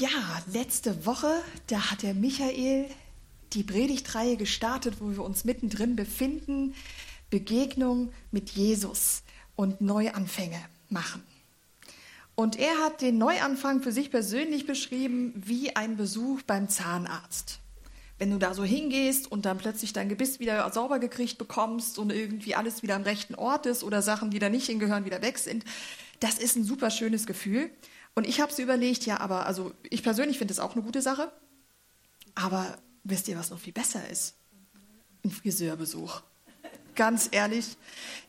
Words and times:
Ja, 0.00 0.42
letzte 0.50 1.04
Woche, 1.04 1.30
da 1.66 1.90
hat 1.90 2.02
der 2.02 2.14
Michael 2.14 2.86
die 3.52 3.62
Predigtreihe 3.62 4.38
gestartet, 4.38 4.94
wo 4.98 5.10
wir 5.10 5.22
uns 5.22 5.44
mittendrin 5.44 5.94
befinden. 5.94 6.74
Begegnung 7.28 8.10
mit 8.30 8.48
Jesus 8.48 9.22
und 9.56 9.82
Neuanfänge 9.82 10.58
machen. 10.88 11.22
Und 12.34 12.58
er 12.58 12.78
hat 12.78 13.02
den 13.02 13.18
Neuanfang 13.18 13.82
für 13.82 13.92
sich 13.92 14.10
persönlich 14.10 14.66
beschrieben 14.66 15.34
wie 15.36 15.76
ein 15.76 15.98
Besuch 15.98 16.40
beim 16.46 16.70
Zahnarzt. 16.70 17.60
Wenn 18.16 18.30
du 18.30 18.38
da 18.38 18.54
so 18.54 18.64
hingehst 18.64 19.30
und 19.30 19.44
dann 19.44 19.58
plötzlich 19.58 19.92
dein 19.92 20.08
Gebiss 20.08 20.40
wieder 20.40 20.72
sauber 20.72 20.98
gekriegt 20.98 21.36
bekommst 21.36 21.98
und 21.98 22.10
irgendwie 22.10 22.54
alles 22.54 22.82
wieder 22.82 22.96
am 22.96 23.02
rechten 23.02 23.34
Ort 23.34 23.66
ist 23.66 23.84
oder 23.84 24.00
Sachen, 24.00 24.30
die 24.30 24.38
da 24.38 24.48
nicht 24.48 24.64
hingehören, 24.64 25.04
wieder 25.04 25.20
weg 25.20 25.36
sind, 25.36 25.62
das 26.20 26.38
ist 26.38 26.56
ein 26.56 26.64
super 26.64 26.90
schönes 26.90 27.26
Gefühl. 27.26 27.70
Und 28.14 28.26
ich 28.26 28.40
habe 28.40 28.52
sie 28.52 28.62
überlegt, 28.62 29.06
ja, 29.06 29.20
aber 29.20 29.46
also 29.46 29.72
ich 29.88 30.02
persönlich 30.02 30.38
finde 30.38 30.52
es 30.52 30.60
auch 30.60 30.74
eine 30.74 30.82
gute 30.82 31.02
Sache. 31.02 31.30
Aber 32.34 32.78
wisst 33.04 33.28
ihr, 33.28 33.38
was 33.38 33.50
noch 33.50 33.58
viel 33.58 33.72
besser 33.72 34.08
ist? 34.08 34.34
Ein 35.24 35.30
Friseurbesuch. 35.30 36.22
Ganz 36.96 37.28
ehrlich, 37.30 37.76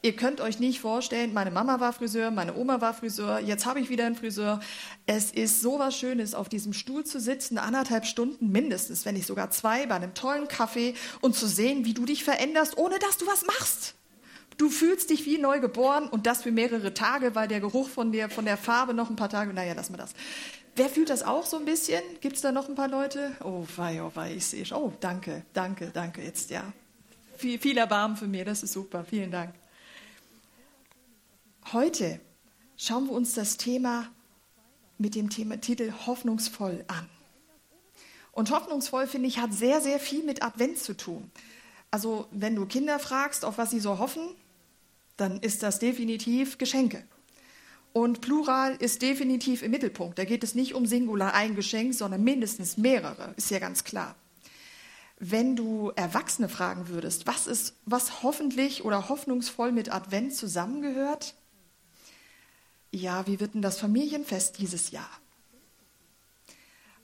ihr 0.01 0.15
könnt 0.15 0.39
euch 0.39 0.59
nicht 0.59 0.79
vorstellen, 0.79 1.33
meine 1.33 1.51
Mama 1.51 1.79
war 1.79 1.93
Friseur, 1.93 2.31
meine 2.31 2.55
Oma 2.55 2.79
war 2.79 2.93
Friseur, 2.93 3.39
jetzt 3.39 3.65
habe 3.65 3.79
ich 3.79 3.89
wieder 3.89 4.05
einen 4.05 4.15
Friseur. 4.15 4.61
Es 5.07 5.31
ist 5.31 5.61
so 5.61 5.79
was 5.79 5.97
Schönes, 5.97 6.35
auf 6.35 6.47
diesem 6.47 6.71
Stuhl 6.71 7.03
zu 7.03 7.19
sitzen, 7.19 7.57
anderthalb 7.57 8.05
Stunden 8.05 8.51
mindestens, 8.51 9.03
wenn 9.03 9.15
nicht 9.15 9.25
sogar 9.25 9.49
zwei, 9.49 9.87
bei 9.87 9.95
einem 9.95 10.13
tollen 10.13 10.47
Kaffee 10.47 10.93
und 11.21 11.35
zu 11.35 11.47
sehen, 11.47 11.85
wie 11.85 11.93
du 11.93 12.05
dich 12.05 12.23
veränderst, 12.23 12.77
ohne 12.77 12.99
dass 12.99 13.17
du 13.17 13.27
was 13.27 13.45
machst. 13.45 13.95
Du 14.61 14.69
fühlst 14.69 15.09
dich 15.09 15.25
wie 15.25 15.39
neu 15.39 15.59
geboren 15.59 16.07
und 16.07 16.27
das 16.27 16.43
für 16.43 16.51
mehrere 16.51 16.93
Tage, 16.93 17.33
weil 17.33 17.47
der 17.47 17.59
Geruch 17.59 17.89
von 17.89 18.11
der, 18.11 18.29
von 18.29 18.45
der 18.45 18.57
Farbe 18.57 18.93
noch 18.93 19.09
ein 19.09 19.15
paar 19.15 19.27
Tage, 19.27 19.51
naja, 19.53 19.73
lass 19.75 19.89
mal 19.89 19.97
das. 19.97 20.13
Wer 20.75 20.87
fühlt 20.87 21.09
das 21.09 21.23
auch 21.23 21.47
so 21.47 21.57
ein 21.57 21.65
bisschen? 21.65 22.03
Gibt 22.21 22.35
es 22.35 22.43
da 22.43 22.51
noch 22.51 22.69
ein 22.69 22.75
paar 22.75 22.87
Leute? 22.87 23.35
Oh, 23.43 23.65
wei, 23.75 24.03
oh, 24.03 24.11
wei, 24.13 24.35
ich 24.35 24.45
sehe 24.45 24.63
schon. 24.63 24.77
Oh, 24.77 24.93
danke, 24.99 25.43
danke, 25.53 25.89
danke 25.91 26.21
jetzt, 26.21 26.51
ja. 26.51 26.71
Viel, 27.37 27.57
viel 27.57 27.75
Erbarmen 27.75 28.15
für 28.15 28.27
mir, 28.27 28.45
das 28.45 28.61
ist 28.61 28.73
super. 28.73 29.03
Vielen 29.03 29.31
Dank. 29.31 29.55
Heute 31.73 32.19
schauen 32.77 33.07
wir 33.07 33.13
uns 33.13 33.33
das 33.33 33.57
Thema 33.57 34.09
mit 34.99 35.15
dem 35.15 35.31
Thema, 35.31 35.59
Titel 35.59 35.91
Hoffnungsvoll 36.05 36.85
an. 36.85 37.09
Und 38.31 38.51
hoffnungsvoll, 38.51 39.07
finde 39.07 39.27
ich, 39.27 39.39
hat 39.39 39.53
sehr, 39.53 39.81
sehr 39.81 39.99
viel 39.99 40.23
mit 40.23 40.43
Advent 40.43 40.77
zu 40.77 40.95
tun. 40.95 41.31
Also, 41.89 42.27
wenn 42.29 42.55
du 42.55 42.67
Kinder 42.67 42.99
fragst, 42.99 43.43
auf 43.43 43.57
was 43.57 43.71
sie 43.71 43.79
so 43.79 43.97
hoffen, 43.97 44.35
dann 45.21 45.39
ist 45.39 45.63
das 45.63 45.79
definitiv 45.79 46.57
Geschenke. 46.57 47.03
Und 47.93 48.21
Plural 48.21 48.75
ist 48.75 49.01
definitiv 49.01 49.61
im 49.61 49.71
Mittelpunkt. 49.71 50.17
Da 50.17 50.25
geht 50.25 50.43
es 50.43 50.55
nicht 50.55 50.73
um 50.73 50.85
Singular 50.85 51.33
ein 51.33 51.55
Geschenk, 51.55 51.93
sondern 51.93 52.23
mindestens 52.23 52.77
mehrere, 52.77 53.33
ist 53.37 53.51
ja 53.51 53.59
ganz 53.59 53.83
klar. 53.83 54.15
Wenn 55.19 55.55
du 55.55 55.91
Erwachsene 55.95 56.49
fragen 56.49 56.87
würdest, 56.87 57.27
was 57.27 57.45
ist, 57.45 57.75
was 57.85 58.23
hoffentlich 58.23 58.83
oder 58.83 59.09
hoffnungsvoll 59.09 59.71
mit 59.71 59.93
Advent 59.93 60.33
zusammengehört? 60.33 61.35
Ja, 62.91 63.27
wie 63.27 63.39
wird 63.39 63.53
denn 63.53 63.61
das 63.61 63.79
Familienfest 63.79 64.57
dieses 64.57 64.89
Jahr? 64.89 65.09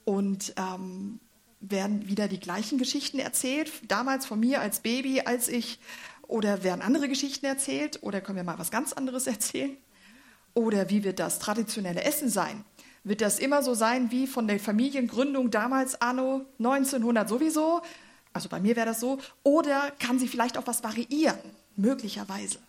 Und 0.06 0.54
ähm, 0.58 1.20
werden 1.60 2.08
wieder 2.08 2.28
die 2.28 2.40
gleichen 2.40 2.78
Geschichten 2.78 3.20
erzählt, 3.20 3.72
damals 3.88 4.26
von 4.26 4.40
mir 4.40 4.62
als 4.62 4.80
Baby, 4.80 5.22
als 5.22 5.48
ich 5.48 5.80
oder 6.28 6.64
werden 6.64 6.82
andere 6.82 7.08
Geschichten 7.08 7.46
erzählt? 7.46 8.00
Oder 8.02 8.22
können 8.22 8.38
wir 8.38 8.44
mal 8.44 8.60
was 8.60 8.72
ganz 8.72 8.94
anderes 8.94 9.28
erzählen? 9.28 9.78
Oder 10.54 10.90
wie 10.90 11.04
wird 11.04 11.20
das 11.20 11.40
traditionelle 11.40 12.04
Essen 12.04 12.30
sein? 12.30 12.66
Wird 13.04 13.22
das 13.22 13.40
immer 13.40 13.64
so 13.64 13.74
sein 13.74 14.12
wie 14.12 14.28
von 14.28 14.48
der 14.48 14.60
Familiengründung 14.60 15.52
damals 15.52 16.02
anno 16.02 16.46
1900 16.60 17.30
sowieso? 17.30 17.82
Also 18.34 18.50
bei 18.50 18.60
mir 18.60 18.76
wäre 18.76 18.88
das 18.88 19.00
so. 19.00 19.20
Oder 19.44 19.92
kann 20.00 20.20
sie 20.20 20.28
vielleicht 20.28 20.58
auch 20.58 20.68
was 20.68 20.84
variieren? 20.84 21.38
Möglicherweise. 21.76 22.60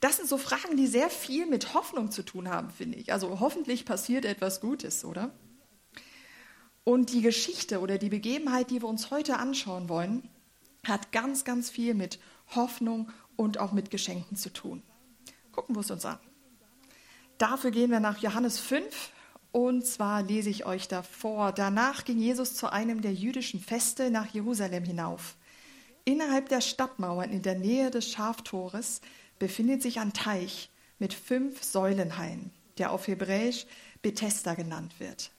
Das 0.00 0.16
sind 0.16 0.28
so 0.28 0.38
Fragen, 0.38 0.76
die 0.76 0.86
sehr 0.86 1.10
viel 1.10 1.46
mit 1.46 1.74
Hoffnung 1.74 2.10
zu 2.10 2.22
tun 2.22 2.48
haben, 2.48 2.70
finde 2.70 2.98
ich. 2.98 3.12
Also 3.12 3.40
hoffentlich 3.40 3.84
passiert 3.84 4.24
etwas 4.24 4.60
Gutes, 4.60 5.04
oder? 5.04 5.30
Und 6.84 7.12
die 7.12 7.20
Geschichte 7.20 7.80
oder 7.80 7.98
die 7.98 8.08
Begebenheit, 8.08 8.70
die 8.70 8.80
wir 8.80 8.88
uns 8.88 9.10
heute 9.10 9.36
anschauen 9.36 9.88
wollen, 9.88 10.28
hat 10.86 11.12
ganz, 11.12 11.44
ganz 11.44 11.70
viel 11.70 11.94
mit 11.94 12.18
Hoffnung 12.54 13.10
und 13.36 13.58
auch 13.58 13.72
mit 13.72 13.90
Geschenken 13.90 14.36
zu 14.36 14.52
tun. 14.52 14.82
Gucken 15.52 15.74
wir 15.74 15.80
es 15.80 15.90
uns 15.90 16.04
an. 16.04 16.18
Dafür 17.38 17.70
gehen 17.70 17.90
wir 17.90 18.00
nach 18.00 18.18
Johannes 18.18 18.58
5 18.58 19.12
und 19.52 19.84
zwar 19.84 20.22
lese 20.22 20.50
ich 20.50 20.66
euch 20.66 20.88
davor. 20.88 21.52
Danach 21.52 22.04
ging 22.04 22.18
Jesus 22.18 22.54
zu 22.54 22.72
einem 22.72 23.00
der 23.00 23.14
jüdischen 23.14 23.60
Feste 23.60 24.10
nach 24.10 24.26
Jerusalem 24.26 24.84
hinauf. 24.84 25.36
Innerhalb 26.04 26.48
der 26.48 26.60
Stadtmauern 26.60 27.30
in 27.30 27.42
der 27.42 27.58
Nähe 27.58 27.90
des 27.90 28.10
Schaftores 28.10 29.00
befindet 29.38 29.82
sich 29.82 30.00
ein 30.00 30.12
Teich 30.12 30.70
mit 30.98 31.14
fünf 31.14 31.62
Säulenhainen, 31.62 32.52
der 32.78 32.92
auf 32.92 33.06
Hebräisch 33.06 33.66
Bethesda 34.02 34.54
genannt 34.54 34.94
wird. 34.98 35.30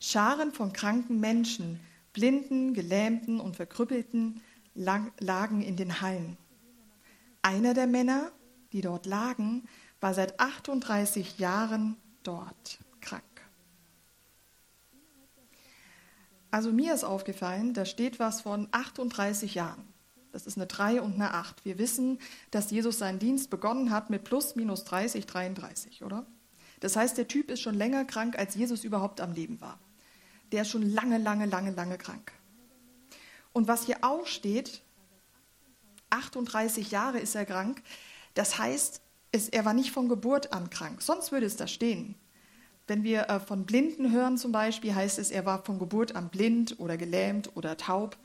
Scharen 0.00 0.52
von 0.52 0.72
kranken 0.72 1.20
Menschen, 1.20 1.80
Blinden, 2.12 2.74
Gelähmten 2.74 3.40
und 3.40 3.56
Verkrüppelten 3.56 4.42
lagen 4.74 5.62
in 5.62 5.76
den 5.76 6.00
Hallen. 6.00 6.36
Einer 7.42 7.74
der 7.74 7.86
Männer, 7.86 8.30
die 8.72 8.80
dort 8.80 9.06
lagen, 9.06 9.68
war 10.00 10.14
seit 10.14 10.40
38 10.40 11.38
Jahren 11.38 11.96
dort 12.22 12.78
krank. 13.00 13.22
Also 16.50 16.72
mir 16.72 16.94
ist 16.94 17.04
aufgefallen, 17.04 17.74
da 17.74 17.84
steht 17.84 18.18
was 18.18 18.42
von 18.42 18.68
38 18.72 19.54
Jahren. 19.54 19.92
Das 20.32 20.46
ist 20.46 20.56
eine 20.56 20.66
3 20.66 21.02
und 21.02 21.14
eine 21.14 21.34
8. 21.34 21.64
Wir 21.64 21.78
wissen, 21.78 22.18
dass 22.50 22.70
Jesus 22.70 22.98
seinen 22.98 23.18
Dienst 23.18 23.50
begonnen 23.50 23.90
hat 23.90 24.10
mit 24.10 24.24
plus 24.24 24.56
minus 24.56 24.84
30, 24.84 25.26
33, 25.26 26.02
oder? 26.04 26.26
Das 26.80 26.96
heißt, 26.96 27.16
der 27.16 27.28
Typ 27.28 27.50
ist 27.50 27.60
schon 27.60 27.74
länger 27.74 28.04
krank, 28.04 28.38
als 28.38 28.54
Jesus 28.54 28.82
überhaupt 28.82 29.20
am 29.20 29.32
Leben 29.32 29.60
war. 29.60 29.78
Der 30.50 30.62
ist 30.62 30.70
schon 30.70 30.82
lange, 30.82 31.18
lange, 31.18 31.46
lange, 31.46 31.70
lange 31.70 31.96
krank. 31.96 32.32
Und 33.52 33.68
was 33.68 33.86
hier 33.86 33.98
auch 34.02 34.26
steht, 34.26 34.82
38 36.10 36.90
Jahre 36.90 37.18
ist 37.18 37.34
er 37.34 37.46
krank, 37.46 37.82
das 38.34 38.58
heißt, 38.58 39.00
es, 39.32 39.48
er 39.48 39.64
war 39.64 39.74
nicht 39.74 39.92
von 39.92 40.08
Geburt 40.08 40.52
an 40.52 40.70
krank, 40.70 41.02
sonst 41.02 41.32
würde 41.32 41.46
es 41.46 41.56
da 41.56 41.66
stehen. 41.66 42.14
Wenn 42.86 43.04
wir 43.04 43.28
äh, 43.28 43.40
von 43.40 43.64
Blinden 43.64 44.12
hören 44.12 44.36
zum 44.36 44.52
Beispiel, 44.52 44.94
heißt 44.94 45.18
es, 45.18 45.30
er 45.30 45.46
war 45.46 45.64
von 45.64 45.78
Geburt 45.78 46.14
an 46.14 46.28
blind 46.28 46.78
oder 46.78 46.96
gelähmt 46.96 47.50
oder 47.56 47.76
taub. 47.76 48.18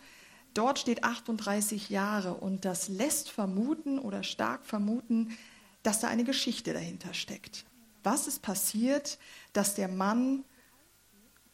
Dort 0.54 0.80
steht 0.80 1.04
38 1.04 1.90
Jahre 1.90 2.34
und 2.34 2.66
das 2.66 2.90
lässt 2.90 3.30
vermuten 3.30 4.00
oder 4.00 4.24
stark 4.24 4.66
vermuten, 4.66 5.38
dass 5.84 6.00
da 6.00 6.08
eine 6.08 6.24
Geschichte 6.24 6.74
dahinter 6.74 7.14
steckt. 7.14 7.66
Was 8.04 8.28
ist 8.28 8.42
passiert, 8.42 9.20
dass 9.54 9.76
der 9.76 9.88
Mann 9.88 10.44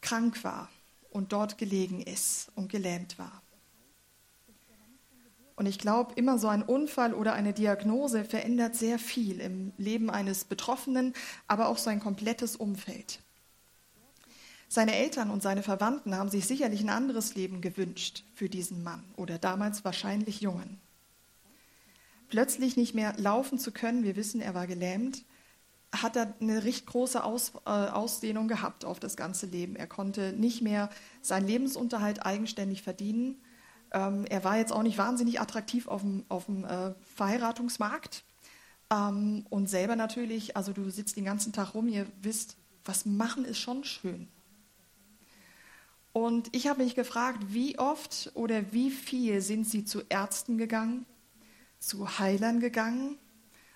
krank 0.01 0.43
war 0.43 0.69
und 1.11 1.33
dort 1.33 1.57
gelegen 1.57 2.01
ist 2.01 2.51
und 2.55 2.69
gelähmt 2.69 3.19
war? 3.19 3.42
Und 5.63 5.69
ich 5.69 5.79
glaube, 5.79 6.11
immer 6.15 6.39
so 6.39 6.49
ein 6.49 6.61
Unfall 6.61 7.13
oder 7.13 7.31
eine 7.31 7.53
Diagnose 7.53 8.25
verändert 8.25 8.75
sehr 8.75 8.99
viel 8.99 9.39
im 9.39 9.71
Leben 9.77 10.09
eines 10.09 10.43
Betroffenen, 10.43 11.13
aber 11.47 11.69
auch 11.69 11.77
sein 11.77 12.01
komplettes 12.01 12.57
Umfeld. 12.57 13.19
Seine 14.67 14.93
Eltern 14.93 15.29
und 15.29 15.41
seine 15.41 15.63
Verwandten 15.63 16.17
haben 16.17 16.27
sich 16.27 16.47
sicherlich 16.47 16.81
ein 16.81 16.89
anderes 16.89 17.35
Leben 17.35 17.61
gewünscht 17.61 18.25
für 18.35 18.49
diesen 18.49 18.83
Mann 18.83 19.05
oder 19.15 19.37
damals 19.37 19.85
wahrscheinlich 19.85 20.41
Jungen. 20.41 20.81
Plötzlich 22.27 22.75
nicht 22.75 22.93
mehr 22.93 23.13
laufen 23.15 23.57
zu 23.57 23.71
können, 23.71 24.03
wir 24.03 24.17
wissen, 24.17 24.41
er 24.41 24.55
war 24.55 24.67
gelähmt, 24.67 25.23
hat 25.93 26.17
er 26.17 26.33
eine 26.41 26.65
recht 26.65 26.87
große 26.87 27.23
Aus, 27.23 27.53
äh, 27.65 27.69
Ausdehnung 27.69 28.49
gehabt 28.49 28.83
auf 28.83 28.99
das 28.99 29.15
ganze 29.15 29.45
Leben. 29.45 29.77
Er 29.77 29.87
konnte 29.87 30.33
nicht 30.33 30.61
mehr 30.61 30.89
seinen 31.21 31.47
Lebensunterhalt 31.47 32.25
eigenständig 32.25 32.81
verdienen 32.81 33.37
ähm, 33.93 34.25
er 34.25 34.43
war 34.43 34.57
jetzt 34.57 34.71
auch 34.71 34.83
nicht 34.83 34.97
wahnsinnig 34.97 35.39
attraktiv 35.39 35.87
auf 35.87 36.01
dem, 36.01 36.25
auf 36.29 36.45
dem 36.45 36.65
äh, 36.65 36.93
Verheiratungsmarkt. 37.15 38.23
Ähm, 38.91 39.45
und 39.49 39.69
selber 39.69 39.95
natürlich, 39.95 40.57
also 40.57 40.73
du 40.73 40.89
sitzt 40.89 41.15
den 41.15 41.25
ganzen 41.25 41.53
Tag 41.53 41.73
rum, 41.73 41.87
ihr 41.87 42.07
wisst, 42.21 42.57
was 42.85 43.05
machen 43.05 43.45
ist 43.45 43.59
schon 43.59 43.83
schön. 43.83 44.27
Und 46.11 46.55
ich 46.55 46.67
habe 46.67 46.83
mich 46.83 46.93
gefragt, 46.93 47.39
wie 47.47 47.79
oft 47.79 48.31
oder 48.35 48.71
wie 48.71 48.91
viel 48.91 49.41
sind 49.41 49.67
sie 49.67 49.83
zu 49.83 50.01
Ärzten 50.09 50.57
gegangen, 50.57 51.05
zu 51.79 52.19
Heilern 52.19 52.59
gegangen 52.59 53.17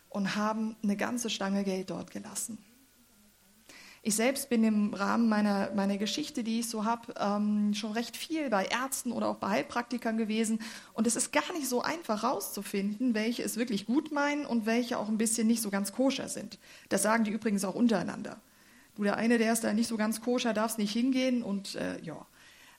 und 0.10 0.36
haben 0.36 0.76
eine 0.84 0.96
ganze 0.98 1.30
Stange 1.30 1.64
Geld 1.64 1.90
dort 1.90 2.12
gelassen. 2.12 2.60
Ich 4.08 4.16
selbst 4.16 4.48
bin 4.48 4.64
im 4.64 4.94
Rahmen 4.94 5.28
meiner, 5.28 5.70
meiner 5.76 5.98
Geschichte, 5.98 6.42
die 6.42 6.62
ich 6.62 6.70
so 6.70 6.86
habe, 6.86 7.14
ähm, 7.20 7.74
schon 7.74 7.92
recht 7.92 8.16
viel 8.16 8.50
bei 8.50 8.64
Ärzten 8.64 9.12
oder 9.12 9.28
auch 9.28 9.36
bei 9.36 9.50
Heilpraktikern 9.50 10.18
gewesen. 10.18 10.60
Und 10.94 11.08
es 11.08 11.18
ist 11.18 11.34
gar 11.34 11.52
nicht 11.52 11.68
so 11.68 11.82
einfach 11.82 12.24
herauszufinden, 12.24 13.14
welche 13.14 13.44
es 13.44 13.58
wirklich 13.58 13.86
gut 13.86 14.14
meinen 14.14 14.46
und 14.46 14.66
welche 14.66 14.98
auch 14.98 15.10
ein 15.10 15.18
bisschen 15.18 15.46
nicht 15.46 15.62
so 15.62 15.70
ganz 15.70 15.92
koscher 15.92 16.30
sind. 16.30 16.58
Das 16.88 17.04
sagen 17.04 17.26
die 17.26 17.32
übrigens 17.32 17.66
auch 17.66 17.76
untereinander. 17.76 18.40
du 18.96 19.04
der 19.04 19.18
eine, 19.18 19.38
der 19.40 19.52
ist 19.52 19.66
da 19.66 19.74
nicht 19.74 19.90
so 19.90 19.98
ganz 19.98 20.22
koscher, 20.22 20.54
darfst 20.54 20.78
nicht 20.78 20.94
hingehen 20.94 21.44
und 21.44 21.76
äh, 21.76 22.02
ja. 22.02 22.26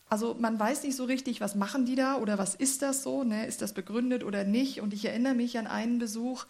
Also 0.09 0.35
man 0.41 0.59
weiß 0.59 0.83
nicht 0.85 0.97
so 0.97 1.05
richtig, 1.05 1.43
was 1.43 1.55
machen 1.55 1.85
die 1.85 1.95
da 1.95 2.17
oder 2.17 2.39
was 2.39 2.55
ist 2.55 2.81
das 2.81 3.03
so, 3.03 3.23
ne? 3.23 3.45
ist 3.45 3.61
das 3.61 3.75
begründet 3.75 4.25
oder 4.25 4.45
nicht. 4.45 4.81
Und 4.81 4.95
ich 4.95 5.05
erinnere 5.05 5.35
mich 5.35 5.59
an 5.59 5.67
einen 5.67 5.99
Besuch, 5.99 6.47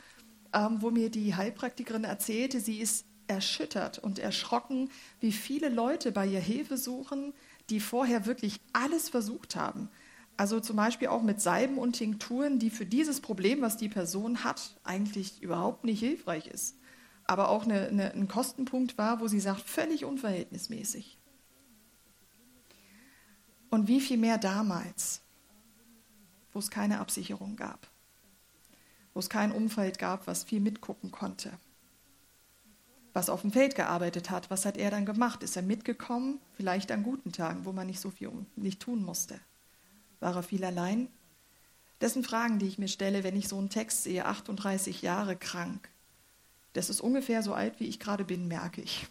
ähm, 0.55 0.77
wo 0.79 0.93
mir 0.93 1.11
die 1.11 1.35
Heilpraktikerin 1.35 2.05
erzählte, 2.05 2.61
sie 2.61 2.79
ist 2.79 3.09
erschüttert 3.29 3.99
und 3.99 4.19
erschrocken, 4.19 4.91
wie 5.21 5.33
viele 5.33 5.69
Leute 5.69 6.13
bei 6.13 6.27
ihr 6.27 6.41
Hilfe 6.41 6.77
suchen, 6.77 7.33
die 7.71 7.81
vorher 7.81 8.27
wirklich 8.27 8.61
alles 8.73 9.09
versucht 9.09 9.57
haben. 9.57 9.89
Also 10.37 10.61
zum 10.61 10.77
Beispiel 10.77 11.09
auch 11.09 11.23
mit 11.23 11.41
Salben 11.41 11.79
und 11.79 11.95
Tinkturen, 11.95 12.59
die 12.59 12.71
für 12.71 12.87
dieses 12.87 13.21
Problem, 13.21 13.61
was 13.61 13.77
die 13.77 13.89
Person 13.89 14.45
hat, 14.45 14.77
eigentlich 14.85 15.43
überhaupt 15.43 15.85
nicht 15.85 15.99
hilfreich 15.99 16.47
ist. 16.47 16.77
Aber 17.25 17.49
auch 17.49 17.65
eine, 17.65 17.89
eine, 17.89 18.13
ein 18.15 18.29
Kostenpunkt 18.29 18.97
war, 18.97 19.21
wo 19.21 19.29
sie 19.29 19.41
sagt, 19.41 19.63
völlig 19.63 20.05
unverhältnismäßig. 20.05 21.19
Und 23.71 23.89
wie 23.89 24.01
viel 24.01 24.17
mehr 24.17 24.39
damals, 24.39 25.21
wo 26.53 26.59
es 26.59 26.71
keine 26.71 27.01
Absicherung 27.01 27.57
gab, 27.57 27.89
wo 29.13 29.21
es 29.21 29.29
kein 29.29 29.53
Umfeld 29.53 29.99
gab, 29.99 30.27
was 30.27 30.45
viel 30.45 30.61
mitgucken 30.61 31.11
konnte, 31.11 31.53
was 33.13 33.31
auf 33.31 33.41
dem 33.43 33.53
Feld 33.53 33.75
gearbeitet 33.75 34.31
hat. 34.31 34.51
Was 34.51 34.65
hat 34.65 34.77
er 34.77 34.91
dann 34.91 35.07
gemacht? 35.07 35.43
Ist 35.43 35.57
er 35.57 35.63
mitgekommen? 35.63 36.41
Vielleicht 36.55 36.93
an 36.93 37.03
guten 37.03 37.33
Tagen, 37.33 37.65
wo 37.65 37.73
man 37.73 37.87
nicht 37.87 38.01
so 38.01 38.11
viel 38.11 38.31
nicht 38.57 38.81
tun 38.81 39.03
musste. 39.03 39.41
War 40.21 40.37
er 40.37 40.43
viel 40.43 40.65
allein? 40.65 41.09
Das 41.99 42.13
sind 42.13 42.27
Fragen, 42.27 42.59
die 42.59 42.67
ich 42.67 42.79
mir 42.79 42.89
stelle, 42.89 43.25
wenn 43.25 43.37
ich 43.37 43.49
so 43.49 43.59
einen 43.59 43.71
Text 43.71 44.05
sehe, 44.05 44.25
38 44.25 45.03
Jahre 45.03 45.37
krank. 45.37 45.89
Das 46.73 46.91
ist 46.91 47.01
ungefähr 47.01 47.43
so 47.43 47.55
alt, 47.55 47.81
wie 47.81 47.87
ich 47.87 47.99
gerade 47.99 48.25
bin, 48.25 48.47
merke 48.47 48.81
ich. 48.81 49.09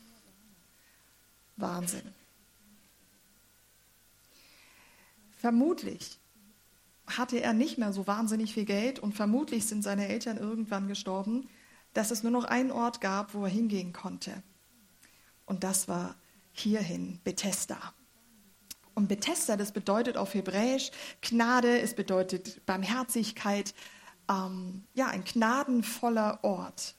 Wahnsinn. 1.58 2.14
Vermutlich 5.38 6.18
hatte 7.08 7.42
er 7.42 7.54
nicht 7.54 7.78
mehr 7.78 7.94
so 7.94 8.08
wahnsinnig 8.08 8.54
viel 8.54 8.66
Geld 8.66 9.00
und 9.00 9.14
vermutlich 9.14 9.66
sind 9.66 9.84
seine 9.84 10.08
Eltern 10.08 10.38
irgendwann 10.38 10.88
gestorben, 10.88 11.48
dass 11.94 12.12
es 12.12 12.24
nur 12.24 12.32
noch 12.32 12.46
einen 12.46 12.72
Ort 12.72 13.02
gab, 13.02 13.34
wo 13.34 13.44
er 13.44 13.50
hingehen 13.50 13.94
konnte. 13.94 14.44
Und 15.46 15.64
das 15.64 15.88
war 15.88 16.16
hierhin, 16.52 17.20
Bethesda. 17.24 17.78
Und 18.94 19.08
Bethesda, 19.08 19.58
das 19.58 19.72
bedeutet 19.72 20.18
auf 20.18 20.34
Hebräisch 20.34 20.92
Gnade, 21.22 21.80
es 21.80 21.94
bedeutet 21.94 22.66
Barmherzigkeit, 22.66 23.76
ähm, 24.30 24.84
ja, 24.94 25.08
ein 25.08 25.24
gnadenvoller 25.24 26.44
Ort. 26.44 26.96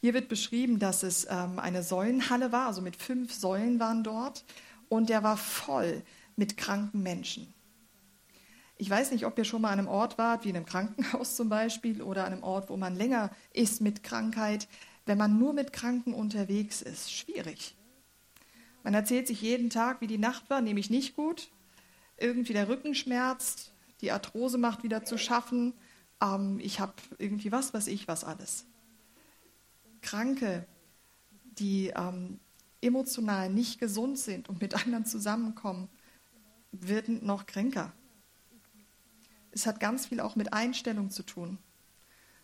Hier 0.00 0.14
wird 0.14 0.28
beschrieben, 0.28 0.78
dass 0.78 1.02
es 1.02 1.26
ähm, 1.28 1.58
eine 1.58 1.82
Säulenhalle 1.82 2.52
war, 2.52 2.68
also 2.68 2.80
mit 2.80 2.96
fünf 2.96 3.34
Säulen 3.34 3.80
waren 3.80 4.04
dort, 4.04 4.44
und 4.88 5.08
der 5.08 5.22
war 5.22 5.36
voll 5.36 6.04
mit 6.36 6.56
kranken 6.56 7.02
Menschen. 7.02 7.52
Ich 8.78 8.90
weiß 8.90 9.10
nicht, 9.12 9.24
ob 9.24 9.38
ihr 9.38 9.44
schon 9.44 9.62
mal 9.62 9.70
an 9.70 9.78
einem 9.78 9.88
Ort 9.88 10.18
wart, 10.18 10.44
wie 10.44 10.50
in 10.50 10.56
einem 10.56 10.66
Krankenhaus 10.66 11.36
zum 11.36 11.48
Beispiel, 11.48 12.02
oder 12.02 12.24
an 12.24 12.32
einem 12.32 12.42
Ort, 12.42 12.68
wo 12.68 12.76
man 12.76 12.94
länger 12.94 13.30
ist 13.52 13.80
mit 13.80 14.02
Krankheit. 14.02 14.68
Wenn 15.06 15.18
man 15.18 15.38
nur 15.38 15.52
mit 15.52 15.72
Kranken 15.72 16.12
unterwegs 16.12 16.82
ist, 16.82 17.12
schwierig. 17.12 17.74
Man 18.82 18.94
erzählt 18.94 19.26
sich 19.26 19.40
jeden 19.40 19.70
Tag, 19.70 20.00
wie 20.00 20.06
die 20.06 20.18
Nacht 20.18 20.50
war, 20.50 20.60
nämlich 20.60 20.90
nicht 20.90 21.16
gut. 21.16 21.48
Irgendwie 22.18 22.52
der 22.52 22.68
Rücken 22.68 22.94
schmerzt, 22.94 23.72
die 24.00 24.12
Arthrose 24.12 24.58
macht 24.58 24.82
wieder 24.82 25.04
zu 25.04 25.18
schaffen. 25.18 25.72
Ähm, 26.22 26.60
ich 26.62 26.80
habe 26.80 26.94
irgendwie 27.18 27.52
was, 27.52 27.74
was 27.74 27.86
ich, 27.86 28.08
was 28.08 28.24
alles. 28.24 28.66
Kranke, 30.02 30.66
die 31.58 31.92
ähm, 31.96 32.38
emotional 32.80 33.50
nicht 33.50 33.80
gesund 33.80 34.18
sind 34.18 34.48
und 34.48 34.60
mit 34.60 34.74
anderen 34.74 35.04
zusammenkommen, 35.04 35.88
werden 36.72 37.24
noch 37.24 37.46
kränker. 37.46 37.92
Es 39.56 39.64
hat 39.64 39.80
ganz 39.80 40.04
viel 40.04 40.20
auch 40.20 40.36
mit 40.36 40.52
Einstellung 40.52 41.10
zu 41.10 41.22
tun. 41.22 41.56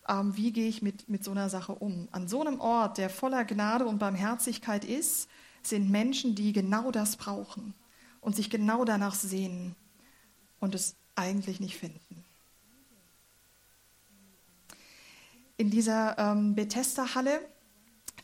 Ähm, 0.09 0.35
wie 0.35 0.51
gehe 0.51 0.67
ich 0.67 0.81
mit, 0.81 1.11
mit 1.11 1.23
so 1.23 1.31
einer 1.31 1.51
Sache 1.51 1.75
um? 1.75 2.09
An 2.11 2.27
so 2.27 2.41
einem 2.41 2.59
Ort, 2.59 2.97
der 2.97 3.11
voller 3.11 3.45
Gnade 3.45 3.85
und 3.85 3.99
Barmherzigkeit 3.99 4.87
ist, 4.87 5.29
sind 5.63 5.91
Menschen, 5.91 6.35
die 6.35 6.55
genau 6.55 6.91
das 6.91 7.17
brauchen 7.19 7.75
und 8.23 8.35
sich 8.35 8.49
genau 8.49 8.87
danach 8.87 9.15
sehnen 9.15 9.77
und 10.59 10.75
es 10.75 10.97
eigentlich 11.15 11.61
nicht 11.61 11.77
finden. 11.77 12.25
In 15.59 15.69
dieser 15.69 16.19
ähm, 16.19 16.55
Bethesda-Halle, 16.55 17.47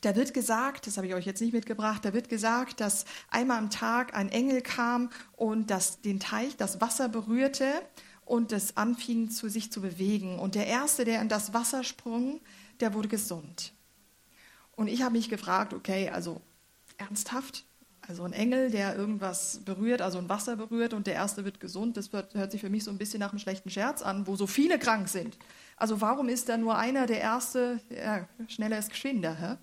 da 0.01 0.15
wird 0.15 0.33
gesagt, 0.33 0.87
das 0.87 0.97
habe 0.97 1.05
ich 1.05 1.13
euch 1.13 1.27
jetzt 1.27 1.41
nicht 1.41 1.53
mitgebracht, 1.53 2.03
da 2.03 2.13
wird 2.13 2.27
gesagt, 2.27 2.81
dass 2.81 3.05
einmal 3.29 3.59
am 3.59 3.69
Tag 3.69 4.15
ein 4.15 4.29
Engel 4.29 4.63
kam 4.63 5.11
und 5.35 5.69
das, 5.69 6.01
den 6.01 6.19
Teich, 6.19 6.57
das 6.57 6.81
Wasser 6.81 7.07
berührte 7.07 7.71
und 8.29 8.51
es 8.51 8.77
anfing 8.77 9.31
zu 9.31 9.49
sich 9.49 9.71
zu 9.71 9.81
bewegen. 9.81 10.37
Und 10.37 10.53
der 10.53 10.67
Erste, 10.67 11.03
der 11.03 11.19
in 11.19 11.29
das 11.29 11.51
Wasser 11.55 11.83
sprung, 11.83 12.39
der 12.79 12.93
wurde 12.93 13.07
gesund. 13.07 13.73
Und 14.75 14.87
ich 14.87 15.01
habe 15.01 15.13
mich 15.13 15.29
gefragt, 15.29 15.73
okay, 15.73 16.09
also 16.09 16.39
ernsthaft? 16.97 17.65
Also 18.07 18.23
ein 18.23 18.33
Engel, 18.33 18.69
der 18.69 18.95
irgendwas 18.95 19.61
berührt, 19.65 20.01
also 20.01 20.19
ein 20.19 20.29
Wasser 20.29 20.55
berührt 20.55 20.93
und 20.93 21.07
der 21.07 21.15
Erste 21.15 21.43
wird 21.43 21.59
gesund, 21.59 21.97
das 21.97 22.11
hört 22.11 22.51
sich 22.51 22.61
für 22.61 22.69
mich 22.69 22.83
so 22.83 22.91
ein 22.91 22.99
bisschen 22.99 23.19
nach 23.19 23.31
einem 23.31 23.39
schlechten 23.39 23.71
Scherz 23.71 24.03
an, 24.03 24.27
wo 24.27 24.35
so 24.35 24.45
viele 24.45 24.77
krank 24.77 25.09
sind. 25.09 25.37
Also 25.75 25.99
warum 25.99 26.29
ist 26.29 26.49
da 26.49 26.57
nur 26.57 26.77
einer 26.77 27.07
der 27.07 27.21
Erste, 27.21 27.79
ja, 27.89 28.27
schneller 28.47 28.77
ist 28.77 28.91
geschwinder? 28.91 29.35
Hä? 29.35 29.55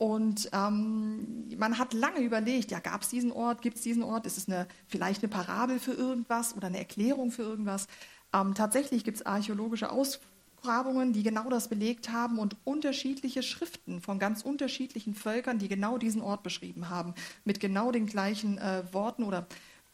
Und 0.00 0.48
ähm, 0.54 1.46
man 1.58 1.76
hat 1.76 1.92
lange 1.92 2.20
überlegt, 2.20 2.70
ja, 2.70 2.78
gab 2.78 3.02
es 3.02 3.10
diesen 3.10 3.32
Ort, 3.32 3.60
gibt 3.60 3.76
es 3.76 3.82
diesen 3.82 4.02
Ort, 4.02 4.24
ist 4.24 4.38
es 4.38 4.48
eine, 4.48 4.66
vielleicht 4.86 5.22
eine 5.22 5.28
Parabel 5.28 5.78
für 5.78 5.92
irgendwas 5.92 6.56
oder 6.56 6.68
eine 6.68 6.78
Erklärung 6.78 7.30
für 7.30 7.42
irgendwas? 7.42 7.86
Ähm, 8.32 8.54
tatsächlich 8.54 9.04
gibt 9.04 9.18
es 9.18 9.26
archäologische 9.26 9.92
Aus 9.92 10.20
Grabungen, 10.62 11.12
die 11.12 11.22
genau 11.22 11.50
das 11.50 11.68
belegt 11.68 12.10
haben 12.10 12.38
und 12.38 12.56
unterschiedliche 12.64 13.42
Schriften 13.42 14.00
von 14.00 14.18
ganz 14.18 14.40
unterschiedlichen 14.40 15.14
Völkern, 15.14 15.58
die 15.58 15.68
genau 15.68 15.98
diesen 15.98 16.22
Ort 16.22 16.42
beschrieben 16.42 16.88
haben, 16.88 17.12
mit 17.44 17.60
genau 17.60 17.92
den 17.92 18.06
gleichen 18.06 18.56
äh, 18.56 18.82
Worten 18.94 19.22
oder 19.22 19.48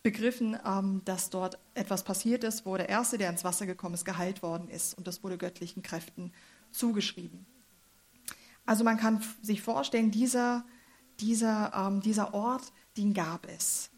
Begriffen, 0.04 0.56
ähm, 0.64 1.02
dass 1.04 1.30
dort 1.30 1.58
etwas 1.74 2.04
passiert 2.04 2.44
ist, 2.44 2.64
wo 2.64 2.76
der 2.76 2.88
Erste, 2.88 3.18
der 3.18 3.28
ins 3.28 3.42
Wasser 3.42 3.66
gekommen 3.66 3.96
ist, 3.96 4.04
geheilt 4.04 4.40
worden 4.44 4.68
ist. 4.68 4.96
Und 4.96 5.08
das 5.08 5.24
wurde 5.24 5.36
göttlichen 5.36 5.82
Kräften 5.82 6.32
zugeschrieben. 6.70 7.44
Also 8.66 8.84
man 8.84 8.98
kann 8.98 9.22
sich 9.42 9.62
vorstellen, 9.62 10.10
dieser, 10.10 10.64
dieser, 11.20 11.72
ähm, 11.74 12.00
dieser 12.00 12.34
Ort, 12.34 12.72
den 12.96 13.14
gab 13.14 13.48
es. 13.48 13.90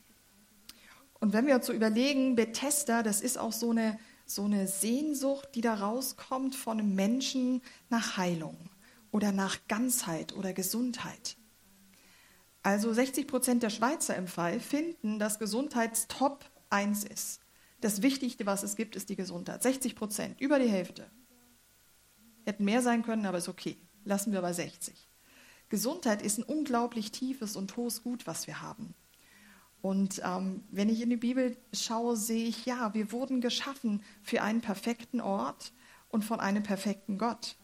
Und 1.20 1.32
wenn 1.32 1.46
wir 1.46 1.56
uns 1.56 1.66
so 1.66 1.72
überlegen, 1.72 2.36
Bethesda, 2.36 3.02
das 3.02 3.20
ist 3.20 3.38
auch 3.38 3.52
so 3.52 3.70
eine 3.70 3.98
so 4.30 4.44
eine 4.44 4.68
Sehnsucht, 4.68 5.54
die 5.54 5.62
da 5.62 5.74
rauskommt 5.74 6.54
von 6.54 6.78
einem 6.78 6.94
Menschen 6.94 7.62
nach 7.88 8.16
Heilung 8.16 8.56
oder 9.10 9.32
nach 9.32 9.58
Ganzheit 9.68 10.34
oder 10.34 10.52
Gesundheit. 10.52 11.36
Also 12.62 12.92
60 12.92 13.26
Prozent 13.26 13.62
der 13.62 13.70
Schweizer 13.70 14.16
im 14.16 14.26
Fall 14.26 14.60
finden, 14.60 15.18
dass 15.18 15.38
Gesundheitstop 15.38 16.44
1 16.68 17.04
ist. 17.04 17.40
Das 17.80 18.02
Wichtigste, 18.02 18.44
was 18.44 18.62
es 18.62 18.76
gibt, 18.76 18.96
ist 18.96 19.08
die 19.08 19.16
Gesundheit. 19.16 19.62
60 19.62 19.96
Prozent, 19.96 20.40
über 20.40 20.58
die 20.58 20.68
Hälfte. 20.68 21.10
Hätten 22.44 22.64
mehr 22.64 22.82
sein 22.82 23.02
können, 23.02 23.24
aber 23.24 23.38
ist 23.38 23.48
okay. 23.48 23.78
Lassen 24.08 24.32
wir 24.32 24.40
bei 24.40 24.54
60. 24.54 25.06
Gesundheit 25.68 26.22
ist 26.22 26.38
ein 26.38 26.42
unglaublich 26.42 27.12
tiefes 27.12 27.56
und 27.56 27.76
hohes 27.76 28.02
Gut, 28.02 28.26
was 28.26 28.46
wir 28.46 28.62
haben. 28.62 28.94
Und 29.82 30.22
ähm, 30.24 30.64
wenn 30.70 30.88
ich 30.88 31.02
in 31.02 31.10
die 31.10 31.18
Bibel 31.18 31.58
schaue, 31.74 32.16
sehe 32.16 32.48
ich, 32.48 32.64
ja, 32.64 32.94
wir 32.94 33.12
wurden 33.12 33.42
geschaffen 33.42 34.02
für 34.22 34.40
einen 34.40 34.62
perfekten 34.62 35.20
Ort 35.20 35.74
und 36.08 36.24
von 36.24 36.40
einem 36.40 36.62
perfekten 36.62 37.18
Gott. 37.18 37.56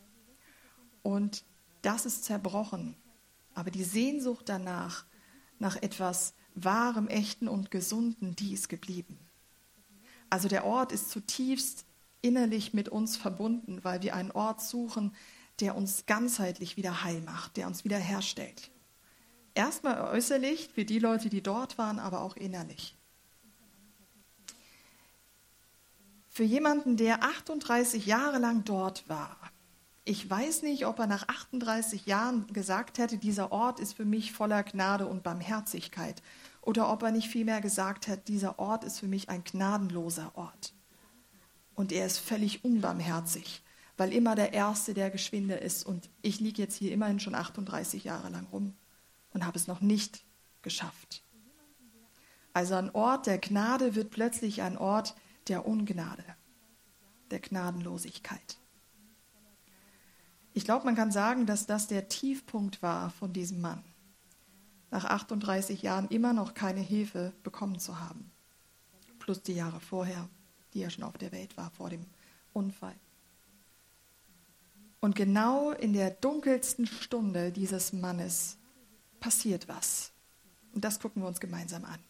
Und 1.03 1.45
das 1.81 2.05
ist 2.05 2.25
zerbrochen. 2.25 2.95
Aber 3.55 3.71
die 3.71 3.83
Sehnsucht 3.83 4.51
danach, 4.51 5.07
nach 5.59 5.77
etwas 5.77 6.35
Wahrem, 6.55 7.09
Echten 7.09 7.49
und 7.49 7.71
Gesunden, 7.71 8.37
die 8.37 8.53
ist 8.53 8.69
geblieben. 8.69 9.19
Also 10.29 10.49
der 10.49 10.67
Ort 10.67 10.93
ist 10.93 11.09
zutiefst 11.09 11.87
innerlich 12.21 12.75
mit 12.75 12.91
uns 12.91 13.17
verbunden, 13.17 13.83
weil 13.83 14.03
wir 14.03 14.15
einen 14.15 14.31
Ort 14.31 14.61
suchen, 14.61 15.15
der 15.61 15.77
uns 15.77 16.07
ganzheitlich 16.07 16.77
wieder 16.77 17.05
heil 17.05 17.21
macht, 17.21 17.57
der 17.57 17.67
uns 17.67 17.85
wieder 17.85 17.99
herstellt. 17.99 18.71
Erstmal 19.55 20.01
äußerlich 20.01 20.71
für 20.75 20.85
die 20.85 20.99
Leute, 20.99 21.29
die 21.29 21.43
dort 21.43 21.79
waren, 21.79 21.99
aber 21.99 22.23
auch 22.23 22.37
innerlich. 22.37 22.97
Für 26.29 26.43
jemanden, 26.43 26.97
der 26.97 27.23
38 27.23 28.07
Jahre 28.07 28.39
lang 28.39 28.65
dort 28.65 29.09
war, 29.09 29.37
ich 30.05 30.29
weiß 30.29 30.63
nicht, 30.63 30.85
ob 30.85 30.99
er 30.99 31.07
nach 31.07 31.29
38 31.29 32.05
Jahren 32.05 32.47
gesagt 32.49 32.99
hätte, 32.99 33.17
dieser 33.17 33.53
Ort 33.53 33.81
ist 33.81 33.95
für 33.95 34.05
mich 34.05 34.33
voller 34.33 34.63
Gnade 34.63 35.07
und 35.07 35.23
Barmherzigkeit, 35.23 36.23
oder 36.61 36.91
ob 36.91 37.03
er 37.03 37.11
nicht 37.11 37.29
vielmehr 37.29 37.61
gesagt 37.61 38.09
hat, 38.09 38.29
dieser 38.29 38.59
Ort 38.59 38.85
ist 38.85 38.99
für 38.99 39.07
mich 39.07 39.29
ein 39.29 39.45
gnadenloser 39.45 40.33
Ort. 40.35 40.75
Und 41.75 41.93
er 41.93 42.07
ist 42.07 42.19
völlig 42.19 42.65
unbarmherzig, 42.65 43.63
weil 43.97 44.13
immer 44.13 44.35
der 44.35 44.53
Erste 44.53 44.95
der 44.95 45.11
Geschwinde 45.11 45.55
ist 45.55 45.85
und 45.85 46.11
ich 46.23 46.41
liege 46.41 46.63
jetzt 46.63 46.77
hier 46.77 46.93
immerhin 46.93 47.21
schon 47.21 47.35
38 47.35 48.05
Jahre 48.05 48.29
lang 48.31 48.47
rum 48.53 48.75
und 49.31 49.47
habe 49.47 49.59
es 49.59 49.67
noch 49.67 49.81
nicht 49.81 50.25
geschafft. 50.63 51.23
Also 52.53 52.75
ein 52.75 52.91
Ort 52.95 53.27
der 53.27 53.39
Gnade 53.39 53.95
wird 53.95 54.11
plötzlich 54.11 54.63
ein 54.63 54.79
Ort 54.79 55.15
der 55.49 55.67
Ungnade, 55.67 56.25
der 57.31 57.41
Gnadenlosigkeit. 57.41 58.59
Ich 60.53 60.65
glaube, 60.65 60.85
man 60.85 60.95
kann 60.95 61.11
sagen, 61.11 61.47
dass 61.47 61.67
das 61.67 61.89
der 61.89 62.09
Tiefpunkt 62.09 62.81
war 62.81 63.11
von 63.11 63.33
diesem 63.33 63.61
Mann, 63.61 63.83
nach 64.91 65.05
38 65.05 65.83
Jahren 65.83 66.07
immer 66.09 66.33
noch 66.33 66.55
keine 66.55 66.81
Hilfe 66.81 67.33
bekommen 67.43 67.81
zu 67.81 67.99
haben, 67.99 68.31
plus 69.19 69.43
die 69.43 69.55
Jahre 69.55 69.81
vorher, 69.81 70.29
die 70.73 70.83
er 70.83 70.91
schon 70.91 71.03
auf 71.03 71.19
der 71.19 71.33
Welt 71.33 71.57
war 71.57 71.71
vor 71.73 71.91
dem 71.91 72.07
Unfall. 72.53 72.95
Und 75.05 75.15
genau 75.15 75.71
in 75.73 75.93
der 75.93 76.13
dunkelsten 76.13 76.87
Stunde 76.87 77.53
dieses 77.53 77.93
Mannes 77.93 78.57
passiert 79.21 79.69
was. 79.69 80.13
Und 80.73 80.83
das 80.83 80.99
gucken 80.99 81.21
wir 81.21 81.29
uns 81.29 81.41
gemeinsam 81.41 81.85
an. 81.85 82.01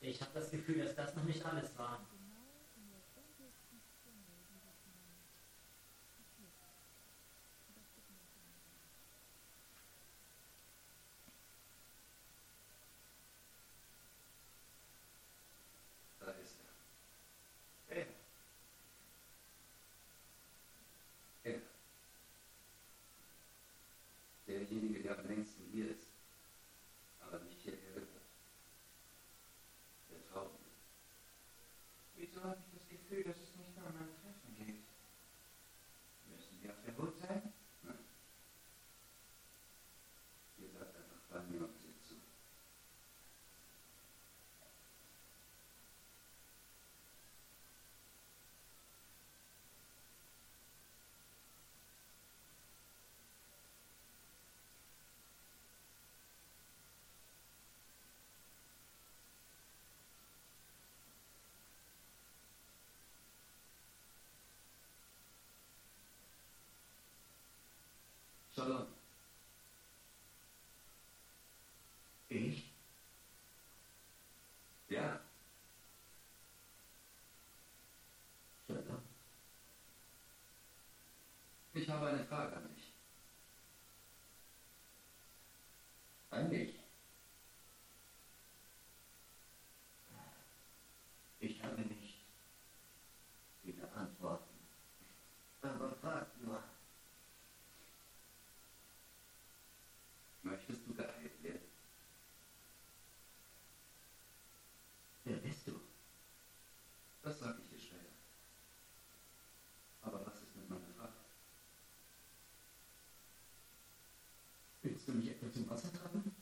Ich 0.00 0.20
habe 0.20 0.30
das 0.34 0.52
Gefühl, 0.52 0.84
dass 0.84 0.94
das 0.94 1.16
noch 1.16 1.24
nicht 1.24 1.44
alles 1.44 1.76
war. 1.76 1.98
derjenige, 24.72 25.02
der 25.02 25.18
am 25.18 25.26
längsten 25.26 25.62
hier 25.72 25.90
ist, 25.90 26.08
aber 27.20 27.38
nicht 27.40 27.60
hierher 27.62 27.92
gehört. 27.94 28.08
Der 30.10 30.32
Traumende. 30.32 30.70
Wieso 32.16 32.42
habe 32.42 32.58
ich 32.60 32.78
das 32.78 32.88
Gefühl, 32.88 33.24
dass 33.24 33.36
es 33.36 33.56
nicht 33.56 33.74
mehr 33.76 33.84
um 33.84 33.96
ein 33.96 34.14
Treffen 34.20 34.56
geht? 34.56 34.82
Müssen 36.30 36.62
wir 36.62 36.70
auf 36.70 36.82
der 36.86 36.96
Hut 36.96 37.14
sein? 37.18 37.52
Nein. 37.82 37.98
Ihr 40.58 40.68
bleibt 40.68 40.96
einfach 40.96 41.22
bei 41.30 41.42
mir 41.50 41.64
und 41.64 41.76
seht 41.78 42.02
zu. 42.06 42.14
Shalom. 68.54 68.86
Ich? 72.28 72.70
Ja, 74.88 75.20
Shalom. 78.66 79.02
ich 81.74 81.81
habe 81.92 82.08
eine 82.08 82.24
Frage 82.24 82.56
an 82.56 82.68
dich. 82.68 82.92
An 86.30 86.50
dich? 86.50 86.74
Ich 91.40 91.62
habe 91.62 91.82
nicht 91.82 92.24
viele 93.62 93.90
Antworten. 93.92 94.58
Aber 95.62 95.94
frag 95.96 96.26
nur. 96.38 96.62
Möchtest 100.42 100.86
du 100.86 100.92
geheilt 100.94 101.42
werden? 101.42 101.68
Wer 105.24 105.38
bist 105.38 105.66
du? 105.66 105.80
Das 107.22 107.38
sage 107.38 107.60
ich 107.62 107.68
dir 107.68 107.78
später. 107.78 108.12
Aber 110.02 110.26
was 110.26 110.42
ist 110.42 110.56
mit 110.56 110.68
meiner 110.68 110.88
Frage? 110.96 111.12
Willst 115.12 115.26
du 115.26 115.30
mich 115.30 115.42
etwa 115.42 115.52
zum 115.52 115.70
Wasser 115.70 115.92
tragen? 115.92 116.34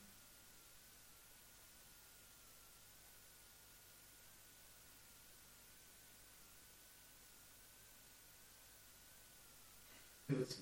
Hör 10.29 10.47
zu. 10.47 10.61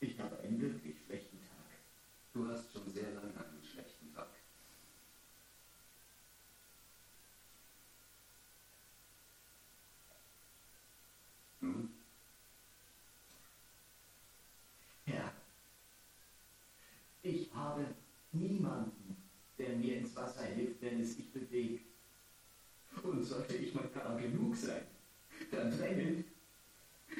Ich 0.00 0.18
habe 0.18 0.36
einen 0.40 0.60
wirklich 0.60 0.96
schlechten 1.06 1.38
Tag. 1.42 1.78
Du 2.34 2.48
hast 2.48 2.72
schon 2.72 2.92
sehr 2.92 3.12
lange 3.14 3.28
einen 3.28 3.62
schlechten 3.62 4.12
Tag. 4.12 4.26
Nun, 11.60 11.90
Herr, 15.04 15.32
ich 17.22 17.52
habe 17.54 17.86
niemanden, 18.32 19.16
der 19.58 19.76
mir 19.76 19.98
ins 19.98 20.14
Wasser 20.14 20.44
hilft, 20.44 20.82
wenn 20.82 21.00
es 21.00 21.16
sich 21.16 21.32
bewegt. 21.32 21.86
Und 23.02 23.24
sollte 23.24 23.56
ich 23.56 23.74
mal 23.74 23.88
gar 23.88 24.16
sein, 24.56 24.86
dann 25.50 25.76
drängen 25.76 26.24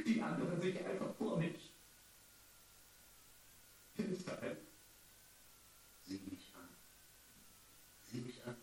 die 0.06 0.20
anderen 0.20 0.60
sich 0.60 0.84
einfach 0.84 1.14
vor 1.16 1.38
mich. 1.38 1.70
Deshalb 3.96 4.58
sieh 6.06 6.20
mich 6.30 6.52
an. 6.54 6.68
Sieh 8.10 8.20
mich 8.20 8.46
an. 8.46 8.56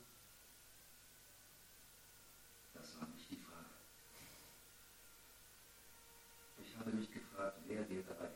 Das 2.74 3.00
war 3.00 3.08
nicht 3.10 3.32
die 3.32 3.38
Frage. 3.38 3.66
Ich 6.64 6.78
habe 6.78 6.92
mich 6.92 7.12
gefragt, 7.12 7.58
wer 7.68 7.84
dir 7.84 8.04
dabei 8.04 8.28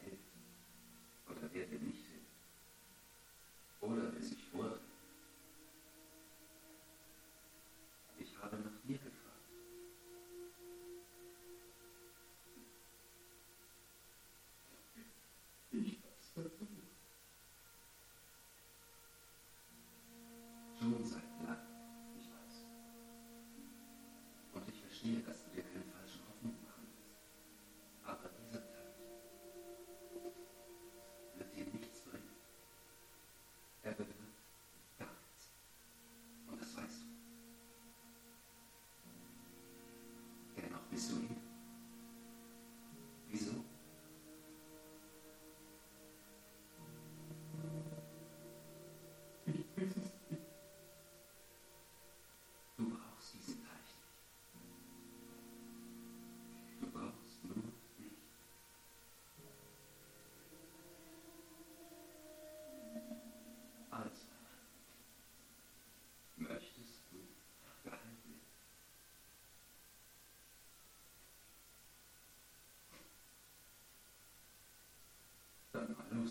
Dann 75.87 76.17
mal 76.19 76.27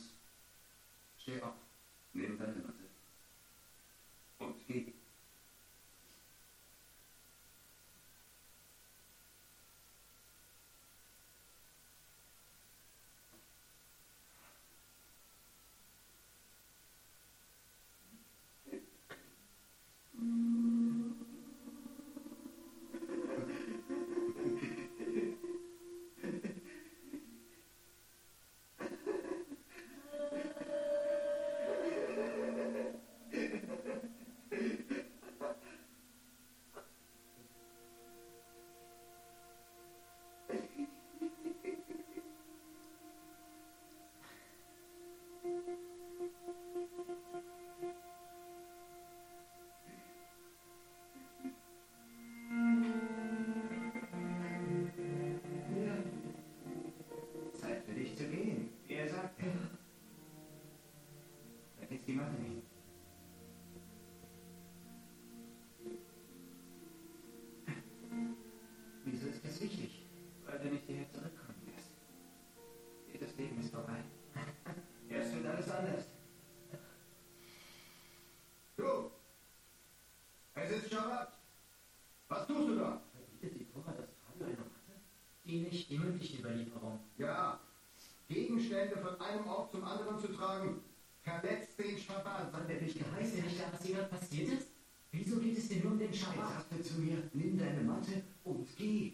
Gegenstände 88.97 89.03
von 89.03 89.21
einem 89.21 89.47
Ort 89.47 89.71
zum 89.71 89.85
anderen 89.85 90.19
zu 90.19 90.29
tragen, 90.29 90.81
verletzt 91.23 91.79
den 91.79 91.99
Schabbat. 91.99 92.49
Wann 92.53 92.67
der 92.67 92.79
dich 92.79 92.99
geheißen 92.99 93.37
du 93.37 93.43
nicht, 93.43 93.61
hier 93.83 93.95
gerade 93.97 94.09
passiert 94.09 94.53
ist? 94.53 94.69
wieso 95.13 95.39
geht 95.39 95.57
es 95.57 95.69
dir 95.69 95.83
nur 95.83 95.93
um 95.93 95.99
den 95.99 96.13
Schabbat? 96.13 96.53
sagte 96.71 96.83
zu 96.83 97.01
mir, 97.01 97.17
Nimm 97.33 97.59
deine 97.59 97.83
Matte 97.83 98.23
und 98.45 98.67
geh. 98.77 99.13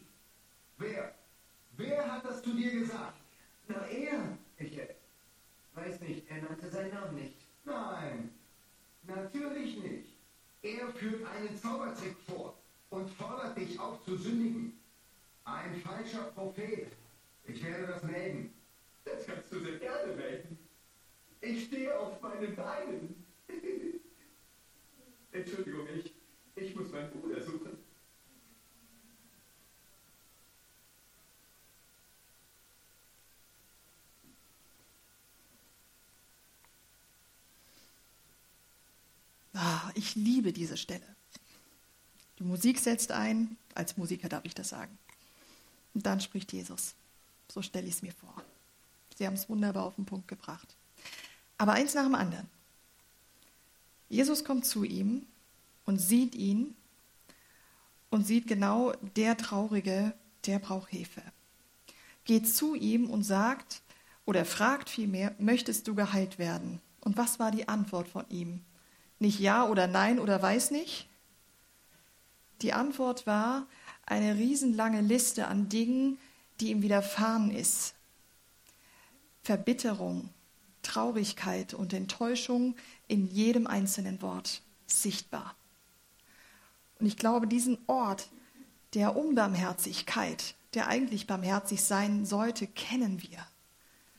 wer? 0.78 1.14
Wer 1.76 2.12
hat 2.12 2.24
das 2.24 2.42
zu 2.42 2.52
dir 2.54 2.70
gesagt? 2.70 3.18
Na, 3.68 3.86
er. 3.86 4.38
Ich 4.58 4.78
äh, 4.78 4.94
weiß 5.74 6.00
nicht, 6.00 6.28
er 6.30 6.42
nannte 6.42 6.68
seinen 6.70 6.92
Namen 6.92 7.16
nicht. 7.16 7.36
Nein, 7.64 8.30
natürlich 9.04 9.82
nicht. 9.82 10.12
Er 10.62 10.88
führt 10.88 11.24
einen 11.26 11.56
Zaubertrick 11.56 12.16
vor 12.26 12.54
und 12.90 13.08
fordert 13.10 13.56
dich 13.56 13.78
auf 13.78 14.04
zu 14.04 14.16
sündigen. 14.16 14.78
Ein 15.44 15.80
falscher 15.80 16.24
Prophet. 16.34 16.92
Ich 17.44 17.64
werde 17.64 17.86
das 17.86 18.02
melden. 18.04 18.51
Du 19.52 19.60
sehr 19.60 19.78
gerne 19.78 20.14
melden. 20.14 20.58
Ich 21.42 21.66
stehe 21.66 21.98
auf 21.98 22.22
meinen 22.22 22.56
Beinen. 22.56 23.26
Entschuldigung, 25.32 25.86
ich, 25.94 26.10
ich 26.54 26.74
muss 26.74 26.90
meinen 26.90 27.10
Bruder 27.10 27.42
suchen. 27.42 27.76
Ah, 39.52 39.90
ich 39.94 40.14
liebe 40.14 40.54
diese 40.54 40.78
Stelle. 40.78 41.04
Die 42.38 42.44
Musik 42.44 42.78
setzt 42.78 43.12
ein, 43.12 43.58
als 43.74 43.98
Musiker 43.98 44.30
darf 44.30 44.46
ich 44.46 44.54
das 44.54 44.70
sagen. 44.70 44.98
Und 45.92 46.06
dann 46.06 46.22
spricht 46.22 46.54
Jesus. 46.54 46.94
So 47.52 47.60
stelle 47.60 47.86
ich 47.86 47.96
es 47.96 48.02
mir 48.02 48.12
vor. 48.12 48.42
Sie 49.22 49.26
haben 49.28 49.34
es 49.34 49.48
wunderbar 49.48 49.84
auf 49.84 49.94
den 49.94 50.04
Punkt 50.04 50.26
gebracht. 50.26 50.74
Aber 51.56 51.74
eins 51.74 51.94
nach 51.94 52.02
dem 52.02 52.16
anderen. 52.16 52.50
Jesus 54.08 54.44
kommt 54.44 54.66
zu 54.66 54.82
ihm 54.82 55.26
und 55.84 55.98
sieht 56.00 56.34
ihn 56.34 56.74
und 58.10 58.26
sieht 58.26 58.48
genau, 58.48 58.90
der 59.14 59.36
Traurige, 59.36 60.12
der 60.46 60.58
braucht 60.58 60.90
Hilfe. 60.90 61.22
Geht 62.24 62.52
zu 62.52 62.74
ihm 62.74 63.08
und 63.08 63.22
sagt 63.22 63.82
oder 64.24 64.44
fragt 64.44 64.90
vielmehr, 64.90 65.36
möchtest 65.38 65.86
du 65.86 65.94
geheilt 65.94 66.40
werden? 66.40 66.80
Und 66.98 67.16
was 67.16 67.38
war 67.38 67.52
die 67.52 67.68
Antwort 67.68 68.08
von 68.08 68.24
ihm? 68.28 68.64
Nicht 69.20 69.38
ja 69.38 69.68
oder 69.68 69.86
nein 69.86 70.18
oder 70.18 70.42
weiß 70.42 70.72
nicht. 70.72 71.08
Die 72.60 72.72
Antwort 72.72 73.28
war 73.28 73.68
eine 74.04 74.34
riesenlange 74.34 75.00
Liste 75.00 75.46
an 75.46 75.68
Dingen, 75.68 76.18
die 76.58 76.70
ihm 76.72 76.82
widerfahren 76.82 77.52
ist. 77.52 77.94
Verbitterung, 79.42 80.30
Traurigkeit 80.82 81.74
und 81.74 81.92
Enttäuschung 81.92 82.76
in 83.08 83.26
jedem 83.26 83.66
einzelnen 83.66 84.22
Wort 84.22 84.62
sichtbar. 84.86 85.56
Und 86.98 87.06
ich 87.06 87.16
glaube, 87.16 87.46
diesen 87.46 87.78
Ort 87.86 88.28
der 88.94 89.16
Unbarmherzigkeit, 89.16 90.54
der 90.74 90.86
eigentlich 90.88 91.26
barmherzig 91.26 91.82
sein 91.82 92.24
sollte, 92.24 92.66
kennen 92.66 93.22
wir. 93.22 93.46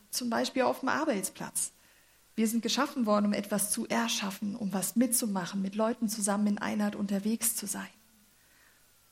Zum 0.09 0.29
Beispiel 0.29 0.63
auf 0.63 0.81
dem 0.81 0.89
Arbeitsplatz. 0.89 1.71
Wir 2.35 2.47
sind 2.47 2.63
geschaffen 2.63 3.05
worden, 3.05 3.27
um 3.27 3.33
etwas 3.33 3.71
zu 3.71 3.87
erschaffen, 3.87 4.55
um 4.55 4.73
was 4.73 4.95
mitzumachen, 4.95 5.61
mit 5.61 5.75
Leuten 5.75 6.09
zusammen 6.09 6.47
in 6.47 6.57
Einheit 6.57 6.95
unterwegs 6.95 7.55
zu 7.55 7.67
sein. 7.67 7.87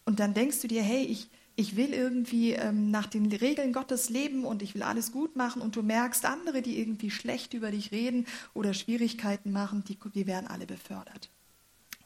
Und 0.05 0.19
dann 0.19 0.33
denkst 0.33 0.61
du 0.61 0.67
dir, 0.67 0.81
hey, 0.81 1.03
ich, 1.03 1.29
ich 1.61 1.75
will 1.75 1.93
irgendwie 1.93 2.53
ähm, 2.53 2.89
nach 2.89 3.05
den 3.05 3.31
Regeln 3.31 3.71
Gottes 3.71 4.09
leben 4.09 4.45
und 4.45 4.63
ich 4.63 4.73
will 4.73 4.81
alles 4.81 5.11
gut 5.11 5.35
machen 5.35 5.61
und 5.61 5.75
du 5.75 5.83
merkst, 5.83 6.25
andere, 6.25 6.63
die 6.63 6.79
irgendwie 6.79 7.11
schlecht 7.11 7.53
über 7.53 7.69
dich 7.69 7.91
reden 7.91 8.25
oder 8.55 8.73
Schwierigkeiten 8.73 9.51
machen, 9.51 9.83
die, 9.87 9.97
die 10.15 10.25
werden 10.25 10.47
alle 10.47 10.65
befördert. 10.65 11.29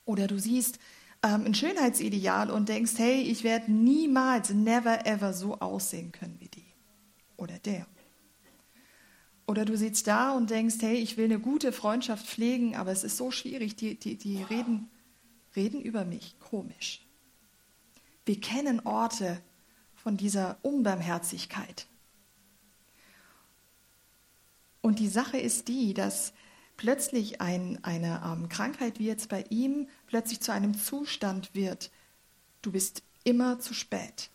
Oder 0.04 0.28
du 0.28 0.38
siehst 0.38 0.78
ähm, 1.24 1.46
ein 1.46 1.56
Schönheitsideal 1.56 2.52
und 2.52 2.68
denkst, 2.68 2.94
hey, 2.98 3.22
ich 3.22 3.46
werde 3.46 3.72
niemals, 3.72 4.50
never 4.50 5.06
ever 5.08 5.34
so 5.34 5.60
aussehen 5.60 6.12
können 6.12 6.36
wie 6.40 6.50
die 6.50 6.66
oder 7.38 7.58
der. 7.60 7.88
Oder 9.48 9.64
du 9.64 9.78
sitzt 9.78 10.08
da 10.08 10.34
und 10.34 10.50
denkst, 10.50 10.78
hey, 10.82 10.98
ich 10.98 11.16
will 11.16 11.26
eine 11.26 11.40
gute 11.40 11.72
Freundschaft 11.72 12.26
pflegen, 12.26 12.76
aber 12.76 12.92
es 12.92 13.06
ist 13.06 13.16
so 13.16 13.32
schwierig, 13.32 13.78
die, 13.78 13.98
die, 13.98 14.18
die 14.18 14.44
reden, 14.44 14.90
reden 15.56 15.82
über 15.82 16.04
mich, 16.04 16.36
komisch. 16.40 17.05
Wir 18.26 18.40
kennen 18.40 18.82
Orte 18.82 19.42
von 19.94 20.18
dieser 20.18 20.58
Unbarmherzigkeit. 20.64 21.88
Und 24.82 25.00
die 25.00 25.08
Sache 25.08 25.38
ist 25.38 25.68
die, 25.68 25.94
dass 25.94 26.34
plötzlich 26.78 27.42
ein, 27.42 27.84
eine 27.84 28.22
ähm, 28.26 28.50
Krankheit 28.50 29.00
wie 29.00 29.06
jetzt 29.06 29.30
bei 29.30 29.46
ihm 29.50 29.88
plötzlich 30.08 30.42
zu 30.42 30.52
einem 30.52 30.78
Zustand 30.78 31.56
wird. 31.56 31.92
Du 32.62 32.72
bist 32.72 33.04
immer 33.24 33.60
zu 33.60 33.74
spät. 33.74 34.30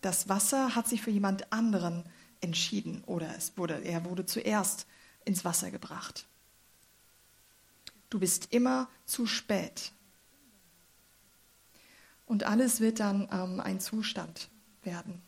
Das 0.00 0.28
Wasser 0.28 0.74
hat 0.74 0.88
sich 0.88 1.02
für 1.02 1.10
jemand 1.10 1.52
anderen 1.52 2.04
entschieden 2.40 3.02
oder 3.06 3.34
es 3.36 3.56
wurde, 3.56 3.82
er 3.82 4.04
wurde 4.04 4.26
zuerst 4.26 4.86
ins 5.24 5.44
Wasser 5.44 5.70
gebracht. 5.70 6.26
Du 8.10 8.20
bist 8.20 8.52
immer 8.52 8.88
zu 9.04 9.26
spät. 9.26 9.92
Und 12.26 12.44
alles 12.44 12.80
wird 12.80 13.00
dann 13.00 13.28
ähm, 13.32 13.60
ein 13.60 13.80
Zustand 13.80 14.50
werden. 14.82 15.22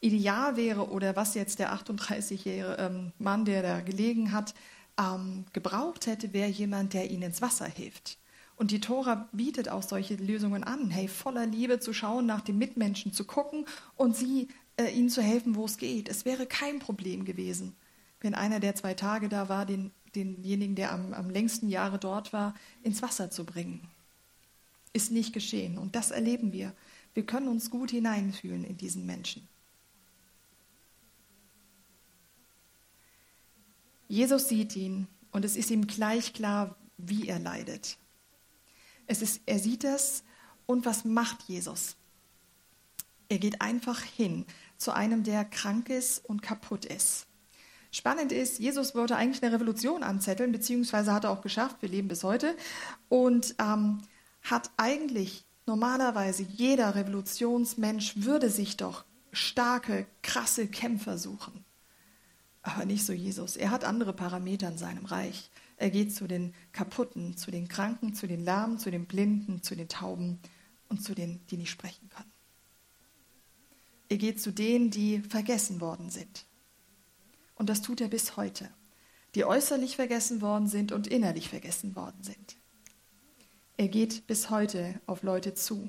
Ideal 0.00 0.56
wäre, 0.56 0.90
oder 0.90 1.16
was 1.16 1.34
jetzt 1.34 1.58
der 1.58 1.72
38-jährige 1.72 2.76
ähm, 2.78 3.12
Mann, 3.18 3.44
der 3.44 3.62
da 3.62 3.80
gelegen 3.80 4.32
hat, 4.32 4.54
ähm, 4.98 5.44
gebraucht 5.52 6.06
hätte, 6.06 6.32
wäre 6.32 6.50
jemand, 6.50 6.94
der 6.94 7.10
ihnen 7.10 7.22
ins 7.22 7.42
Wasser 7.42 7.66
hilft. 7.66 8.18
Und 8.56 8.72
die 8.72 8.80
Tora 8.80 9.28
bietet 9.32 9.68
auch 9.68 9.82
solche 9.82 10.16
Lösungen 10.16 10.64
an, 10.64 10.90
hey, 10.90 11.06
voller 11.06 11.46
Liebe 11.46 11.78
zu 11.78 11.92
schauen, 11.92 12.26
nach 12.26 12.40
den 12.40 12.58
Mitmenschen 12.58 13.12
zu 13.12 13.24
gucken 13.24 13.66
und 13.94 14.16
sie, 14.16 14.48
äh, 14.76 14.90
ihnen 14.90 15.10
zu 15.10 15.22
helfen, 15.22 15.54
wo 15.54 15.64
es 15.64 15.78
geht. 15.78 16.08
Es 16.08 16.24
wäre 16.24 16.46
kein 16.46 16.80
Problem 16.80 17.24
gewesen, 17.24 17.76
wenn 18.20 18.34
einer, 18.34 18.58
der 18.58 18.74
zwei 18.74 18.94
Tage 18.94 19.28
da 19.28 19.48
war, 19.48 19.64
den, 19.64 19.92
denjenigen, 20.16 20.74
der 20.74 20.92
am, 20.92 21.14
am 21.14 21.30
längsten 21.30 21.68
Jahre 21.68 21.98
dort 21.98 22.32
war, 22.32 22.54
ins 22.82 23.00
Wasser 23.00 23.30
zu 23.30 23.44
bringen. 23.44 23.88
Ist 24.92 25.10
nicht 25.10 25.32
geschehen. 25.32 25.78
Und 25.78 25.94
das 25.94 26.10
erleben 26.10 26.52
wir. 26.52 26.74
Wir 27.14 27.26
können 27.26 27.48
uns 27.48 27.70
gut 27.70 27.90
hineinfühlen 27.90 28.64
in 28.64 28.76
diesen 28.76 29.06
Menschen. 29.06 29.48
Jesus 34.08 34.48
sieht 34.48 34.74
ihn 34.74 35.06
und 35.32 35.44
es 35.44 35.56
ist 35.56 35.70
ihm 35.70 35.86
gleich 35.86 36.32
klar, 36.32 36.76
wie 36.96 37.28
er 37.28 37.38
leidet. 37.38 37.98
Es 39.06 39.22
ist, 39.22 39.42
er 39.46 39.58
sieht 39.58 39.84
es 39.84 40.24
und 40.66 40.86
was 40.86 41.04
macht 41.04 41.42
Jesus? 41.42 41.96
Er 43.28 43.38
geht 43.38 43.60
einfach 43.60 44.00
hin 44.00 44.46
zu 44.78 44.92
einem, 44.92 45.24
der 45.24 45.44
krank 45.44 45.90
ist 45.90 46.24
und 46.24 46.42
kaputt 46.42 46.86
ist. 46.86 47.26
Spannend 47.90 48.32
ist, 48.32 48.58
Jesus 48.58 48.94
wollte 48.94 49.16
eigentlich 49.16 49.42
eine 49.42 49.54
Revolution 49.54 50.02
anzetteln, 50.02 50.52
beziehungsweise 50.52 51.12
hat 51.12 51.24
er 51.24 51.30
auch 51.30 51.40
geschafft, 51.40 51.76
wir 51.80 51.88
leben 51.88 52.08
bis 52.08 52.22
heute, 52.22 52.54
und 53.08 53.54
ähm, 53.58 54.02
hat 54.50 54.70
eigentlich 54.76 55.44
normalerweise 55.66 56.42
jeder 56.42 56.94
Revolutionsmensch 56.94 58.14
würde 58.16 58.50
sich 58.50 58.76
doch 58.76 59.04
starke, 59.32 60.06
krasse 60.22 60.66
Kämpfer 60.66 61.18
suchen. 61.18 61.64
Aber 62.62 62.84
nicht 62.84 63.04
so 63.04 63.12
Jesus. 63.12 63.56
Er 63.56 63.70
hat 63.70 63.84
andere 63.84 64.12
Parameter 64.12 64.68
in 64.68 64.78
seinem 64.78 65.04
Reich. 65.04 65.50
Er 65.76 65.90
geht 65.90 66.14
zu 66.14 66.26
den 66.26 66.54
Kaputten, 66.72 67.36
zu 67.36 67.50
den 67.50 67.68
Kranken, 67.68 68.14
zu 68.14 68.26
den 68.26 68.44
Lahmen, 68.44 68.78
zu 68.78 68.90
den 68.90 69.06
Blinden, 69.06 69.62
zu 69.62 69.76
den 69.76 69.88
Tauben 69.88 70.40
und 70.88 71.02
zu 71.02 71.14
denen, 71.14 71.40
die 71.50 71.56
nicht 71.56 71.70
sprechen 71.70 72.08
können. 72.08 72.32
Er 74.08 74.16
geht 74.16 74.40
zu 74.40 74.52
denen, 74.52 74.90
die 74.90 75.20
vergessen 75.20 75.80
worden 75.80 76.10
sind. 76.10 76.46
Und 77.54 77.68
das 77.68 77.82
tut 77.82 78.00
er 78.00 78.08
bis 78.08 78.36
heute. 78.36 78.70
Die 79.34 79.44
äußerlich 79.44 79.96
vergessen 79.96 80.40
worden 80.40 80.66
sind 80.66 80.92
und 80.92 81.06
innerlich 81.06 81.48
vergessen 81.48 81.94
worden 81.94 82.22
sind. 82.22 82.56
Er 83.78 83.88
geht 83.88 84.26
bis 84.26 84.50
heute 84.50 85.00
auf 85.06 85.22
Leute 85.22 85.54
zu. 85.54 85.88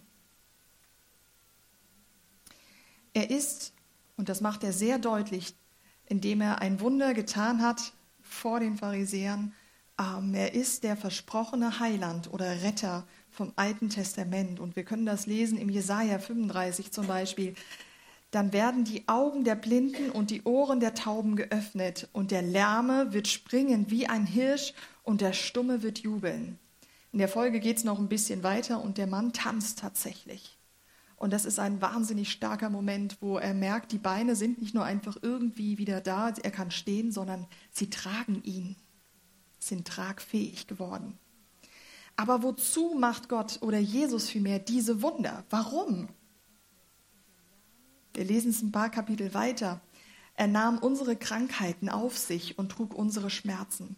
Er 3.13 3.29
ist, 3.29 3.73
und 4.15 4.29
das 4.29 4.39
macht 4.39 4.63
er 4.63 4.71
sehr 4.71 4.99
deutlich, 4.99 5.55
indem 6.05 6.39
er 6.39 6.61
ein 6.61 6.79
Wunder 6.79 7.13
getan 7.13 7.61
hat 7.61 7.91
vor 8.21 8.61
den 8.61 8.77
Pharisäern, 8.77 9.53
Ähm, 9.99 10.33
er 10.33 10.53
ist 10.53 10.83
der 10.83 10.95
versprochene 10.95 11.81
Heiland 11.81 12.31
oder 12.31 12.63
Retter 12.63 13.05
vom 13.29 13.51
Alten 13.57 13.89
Testament. 13.89 14.59
Und 14.59 14.77
wir 14.77 14.85
können 14.85 15.05
das 15.05 15.25
lesen 15.25 15.57
im 15.57 15.69
Jesaja 15.69 16.19
35 16.19 16.91
zum 16.91 17.07
Beispiel. 17.07 17.53
Dann 18.31 18.53
werden 18.53 18.85
die 18.85 19.07
Augen 19.07 19.43
der 19.43 19.55
Blinden 19.55 20.09
und 20.11 20.29
die 20.29 20.43
Ohren 20.43 20.79
der 20.79 20.93
Tauben 20.93 21.35
geöffnet, 21.35 22.07
und 22.13 22.31
der 22.31 22.43
Lärme 22.43 23.11
wird 23.11 23.27
springen 23.27 23.89
wie 23.89 24.07
ein 24.07 24.25
Hirsch, 24.25 24.73
und 25.03 25.19
der 25.19 25.33
Stumme 25.33 25.81
wird 25.83 25.99
jubeln. 25.99 26.59
In 27.11 27.19
der 27.19 27.27
Folge 27.27 27.59
geht 27.59 27.77
es 27.77 27.83
noch 27.83 27.99
ein 27.99 28.09
bisschen 28.09 28.43
weiter, 28.43 28.81
und 28.81 28.97
der 28.97 29.07
Mann 29.07 29.33
tanzt 29.33 29.79
tatsächlich. 29.79 30.57
Und 31.15 31.33
das 31.33 31.43
ist 31.43 31.59
ein 31.59 31.81
wahnsinnig 31.81 32.31
starker 32.31 32.69
Moment, 32.69 33.17
wo 33.19 33.37
er 33.37 33.53
merkt, 33.53 33.91
die 33.91 33.97
Beine 33.97 34.35
sind 34.35 34.61
nicht 34.61 34.73
nur 34.73 34.85
einfach 34.85 35.17
irgendwie 35.21 35.77
wieder 35.77 35.99
da, 35.99 36.29
er 36.29 36.51
kann 36.51 36.71
stehen, 36.71 37.11
sondern 37.11 37.45
sie 37.71 37.89
tragen 37.89 38.41
ihn, 38.43 38.77
sind 39.59 39.85
tragfähig 39.87 40.67
geworden. 40.67 41.17
Aber 42.15 42.43
wozu 42.43 42.95
macht 42.97 43.27
Gott 43.27 43.59
oder 43.61 43.79
Jesus 43.79 44.29
vielmehr 44.29 44.59
diese 44.59 45.01
Wunder? 45.01 45.43
Warum? 45.49 46.09
Wir 48.13 48.23
lesen 48.23 48.51
es 48.51 48.61
ein 48.61 48.71
paar 48.71 48.89
Kapitel 48.89 49.33
weiter. 49.33 49.81
Er 50.35 50.47
nahm 50.47 50.77
unsere 50.77 51.15
Krankheiten 51.15 51.89
auf 51.89 52.17
sich 52.17 52.57
und 52.57 52.71
trug 52.71 52.93
unsere 52.93 53.29
Schmerzen. 53.29 53.97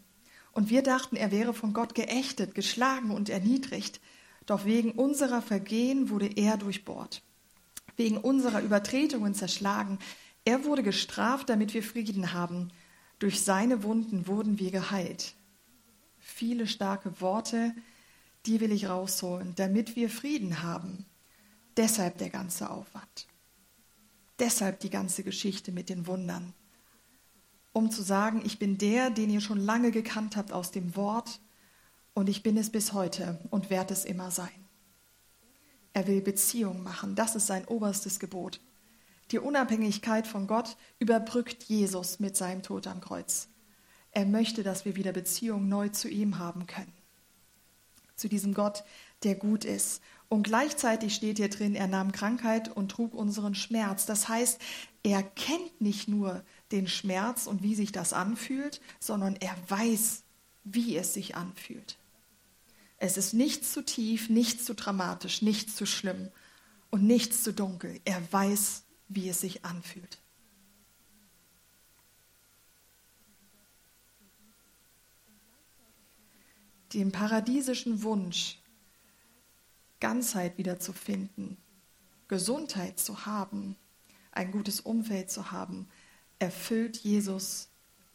Und 0.51 0.69
wir 0.69 0.81
dachten, 0.81 1.15
er 1.15 1.31
wäre 1.31 1.53
von 1.53 1.73
Gott 1.73 1.95
geächtet, 1.95 2.55
geschlagen 2.55 3.11
und 3.11 3.29
erniedrigt. 3.29 4.01
Doch 4.45 4.65
wegen 4.65 4.91
unserer 4.91 5.41
Vergehen 5.41 6.09
wurde 6.09 6.27
er 6.35 6.57
durchbohrt, 6.57 7.21
wegen 7.95 8.17
unserer 8.17 8.61
Übertretungen 8.61 9.33
zerschlagen. 9.33 9.99
Er 10.43 10.65
wurde 10.65 10.83
gestraft, 10.83 11.49
damit 11.49 11.73
wir 11.73 11.83
Frieden 11.83 12.33
haben. 12.33 12.71
Durch 13.19 13.41
seine 13.41 13.83
Wunden 13.83 14.27
wurden 14.27 14.59
wir 14.59 14.71
geheilt. 14.71 15.35
Viele 16.17 16.67
starke 16.67 17.21
Worte, 17.21 17.73
die 18.45 18.59
will 18.59 18.71
ich 18.71 18.89
rausholen, 18.89 19.53
damit 19.55 19.95
wir 19.95 20.09
Frieden 20.09 20.63
haben. 20.63 21.05
Deshalb 21.77 22.17
der 22.17 22.29
ganze 22.29 22.69
Aufwand. 22.69 23.27
Deshalb 24.39 24.79
die 24.79 24.89
ganze 24.89 25.23
Geschichte 25.23 25.71
mit 25.71 25.89
den 25.89 26.07
Wundern. 26.07 26.53
Um 27.73 27.89
zu 27.89 28.01
sagen, 28.01 28.41
ich 28.45 28.59
bin 28.59 28.77
der, 28.77 29.09
den 29.09 29.29
ihr 29.29 29.41
schon 29.41 29.59
lange 29.59 29.91
gekannt 29.91 30.35
habt 30.35 30.51
aus 30.51 30.71
dem 30.71 30.95
Wort 30.95 31.39
und 32.13 32.27
ich 32.27 32.43
bin 32.43 32.57
es 32.57 32.69
bis 32.69 32.93
heute 32.93 33.39
und 33.49 33.69
werde 33.69 33.93
es 33.93 34.05
immer 34.05 34.31
sein. 34.31 34.49
Er 35.93 36.07
will 36.07 36.21
Beziehung 36.21 36.83
machen, 36.83 37.15
das 37.15 37.35
ist 37.35 37.47
sein 37.47 37.65
oberstes 37.65 38.19
Gebot. 38.19 38.59
Die 39.31 39.39
Unabhängigkeit 39.39 40.27
von 40.27 40.47
Gott 40.47 40.75
überbrückt 40.99 41.63
Jesus 41.63 42.19
mit 42.19 42.35
seinem 42.35 42.63
Tod 42.63 42.87
am 42.87 42.99
Kreuz. 42.99 43.47
Er 44.11 44.25
möchte, 44.25 44.63
dass 44.63 44.83
wir 44.83 44.97
wieder 44.97 45.13
Beziehung 45.13 45.69
neu 45.69 45.87
zu 45.89 46.09
ihm 46.09 46.37
haben 46.37 46.67
können. 46.67 46.91
Zu 48.17 48.27
diesem 48.27 48.53
Gott, 48.53 48.83
der 49.23 49.35
gut 49.35 49.63
ist. 49.63 50.01
Und 50.27 50.43
gleichzeitig 50.43 51.15
steht 51.15 51.37
hier 51.37 51.49
drin, 51.49 51.75
er 51.75 51.87
nahm 51.87 52.11
Krankheit 52.11 52.75
und 52.75 52.89
trug 52.89 53.13
unseren 53.13 53.55
Schmerz. 53.55 54.05
Das 54.05 54.27
heißt, 54.27 54.61
er 55.03 55.23
kennt 55.23 55.79
nicht 55.79 56.07
nur 56.07 56.43
den 56.71 56.87
Schmerz 56.87 57.47
und 57.47 57.63
wie 57.63 57.75
sich 57.75 57.91
das 57.91 58.13
anfühlt, 58.13 58.81
sondern 58.99 59.35
er 59.35 59.55
weiß, 59.67 60.23
wie 60.63 60.97
es 60.97 61.13
sich 61.13 61.35
anfühlt. 61.35 61.97
Es 62.97 63.17
ist 63.17 63.33
nichts 63.33 63.73
zu 63.73 63.83
tief, 63.83 64.29
nichts 64.29 64.65
zu 64.65 64.75
dramatisch, 64.75 65.41
nichts 65.41 65.75
zu 65.75 65.85
schlimm 65.85 66.29
und 66.91 67.03
nichts 67.03 67.43
zu 67.43 67.53
dunkel. 67.53 67.99
Er 68.05 68.21
weiß, 68.31 68.83
wie 69.07 69.27
es 69.27 69.41
sich 69.41 69.65
anfühlt. 69.65 70.19
Den 76.93 77.11
paradiesischen 77.11 78.03
Wunsch, 78.03 78.59
Ganzheit 79.99 80.57
wiederzufinden, 80.57 81.57
Gesundheit 82.27 82.99
zu 82.99 83.25
haben, 83.25 83.77
ein 84.31 84.51
gutes 84.51 84.79
Umfeld 84.79 85.31
zu 85.31 85.51
haben, 85.51 85.87
erfüllt 86.41 86.97
Jesus 86.97 87.69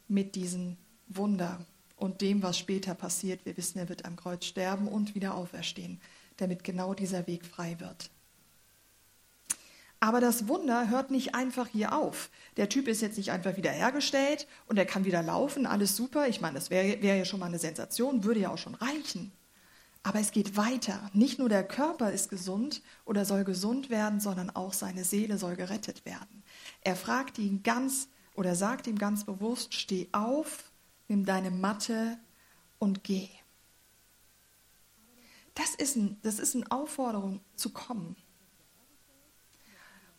mit 0.09 0.35
diesem 0.35 0.77
Wunder 1.07 1.65
und 1.95 2.21
dem, 2.21 2.43
was 2.43 2.59
später 2.59 2.95
passiert. 2.95 3.47
Wir 3.47 3.57
wissen, 3.57 3.79
er 3.79 3.89
wird 3.89 4.05
am 4.05 4.17
Kreuz 4.17 4.45
sterben 4.45 4.89
und 4.89 5.15
wieder 5.15 5.35
auferstehen, 5.35 6.01
damit 6.37 6.65
genau 6.65 6.93
dieser 6.93 7.27
Weg 7.29 7.47
frei 7.47 7.77
wird. 7.79 8.11
Aber 10.01 10.21
das 10.21 10.49
Wunder 10.49 10.91
hört 10.91 11.11
nicht 11.11 11.35
einfach 11.35 11.69
hier 11.69 11.97
auf. 11.97 12.29
Der 12.57 12.69
Typ 12.69 12.89
ist 12.89 13.01
jetzt 13.01 13.17
nicht 13.17 13.31
einfach 13.31 13.57
wieder 13.57 13.71
hergestellt 13.71 14.47
und 14.67 14.77
er 14.77 14.85
kann 14.85 15.05
wieder 15.05 15.23
laufen, 15.23 15.65
alles 15.65 15.97
super. 15.97 16.29
Ich 16.29 16.41
meine, 16.41 16.55
das 16.55 16.69
wäre 16.69 17.01
wär 17.01 17.17
ja 17.17 17.25
schon 17.25 17.41
mal 17.41 17.47
eine 17.47 17.59
Sensation, 17.59 18.25
würde 18.25 18.41
ja 18.41 18.51
auch 18.51 18.59
schon 18.59 18.75
reichen. 18.75 19.33
Aber 20.03 20.21
es 20.21 20.33
geht 20.33 20.57
weiter. 20.57 21.11
Nicht 21.15 21.39
nur 21.39 21.49
der 21.49 21.67
Körper 21.67 22.13
ist 22.13 22.29
gesund 22.29 22.83
oder 23.05 23.25
soll 23.25 23.45
gesund 23.45 23.89
werden, 23.89 24.21
sondern 24.21 24.51
auch 24.51 24.73
seine 24.73 25.05
Seele 25.05 25.39
soll 25.39 25.57
gerettet 25.57 26.05
werden. 26.05 26.43
Er 26.83 26.95
fragt 26.95 27.39
ihn 27.39 27.63
ganz 27.63 28.09
oder 28.37 28.55
sagt 28.55 28.87
ihm 28.87 28.99
ganz 28.99 29.25
bewusst, 29.25 29.75
steh 29.75 30.09
auf 30.13 30.71
nimm 31.09 31.25
deine 31.25 31.51
Matte 31.51 32.19
und 32.79 33.05
geh. 33.05 33.29
Das 35.55 35.75
ist, 35.75 35.97
ein, 35.97 36.19
das 36.23 36.39
ist 36.39 36.55
eine 36.55 36.71
Aufforderung 36.71 37.41
zu 37.55 37.71
kommen. 37.71 38.17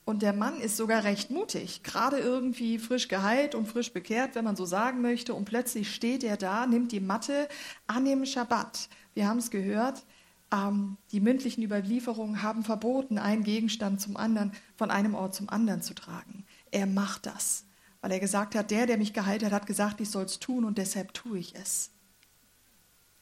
Und 0.04 0.22
der 0.22 0.34
Mann 0.34 0.62
ist 0.62 0.78
sogar 0.78 1.04
recht 1.04 1.32
mutig, 1.32 1.84
gerade 1.84 2.18
irgendwie 2.18 2.80
frisch 2.80 3.10
geheilt 3.10 3.56
und 3.56 3.68
frisch 3.68 3.92
bekehrt, 3.92 4.36
wenn 4.36 4.46
man 4.46 4.56
so 4.56 4.66
sagen 4.66 5.02
möchte. 5.02 5.34
Und 5.34 5.46
plötzlich 5.46 5.94
steht 5.94 6.24
er 6.24 6.38
da, 6.38 6.66
nimmt 6.66 6.94
die 6.94 7.02
Matte 7.02 7.50
an 7.88 8.06
dem 8.06 8.26
Schabbat. 8.26 8.88
Wir 9.14 9.28
haben 9.28 9.40
es 9.40 9.52
gehört, 9.52 10.06
ähm, 10.52 10.98
die 11.12 11.20
mündlichen 11.20 11.62
Überlieferungen 11.62 12.42
haben 12.42 12.64
verboten, 12.64 13.18
einen 13.18 13.44
Gegenstand 13.44 14.00
zum 14.00 14.16
anderen, 14.16 14.54
von 14.78 14.92
einem 14.92 15.14
Ort 15.14 15.36
zum 15.36 15.50
anderen 15.50 15.82
zu 15.82 15.94
tragen. 15.94 16.46
Er 16.72 16.88
macht 16.88 17.26
das 17.26 17.67
weil 18.02 18.12
er 18.12 18.20
gesagt 18.20 18.56
hat, 18.56 18.72
der, 18.72 18.86
der 18.86 18.98
mich 18.98 19.14
geheilt 19.14 19.44
hat, 19.44 19.52
hat 19.52 19.68
gesagt, 19.68 20.02
ich 20.02 20.10
soll 20.10 20.26
es 20.26 20.40
tun 20.40 20.66
und 20.66 20.78
deshalb 20.78 21.14
tue 21.14 21.40
ich 21.40 21.56
es. 21.56 21.92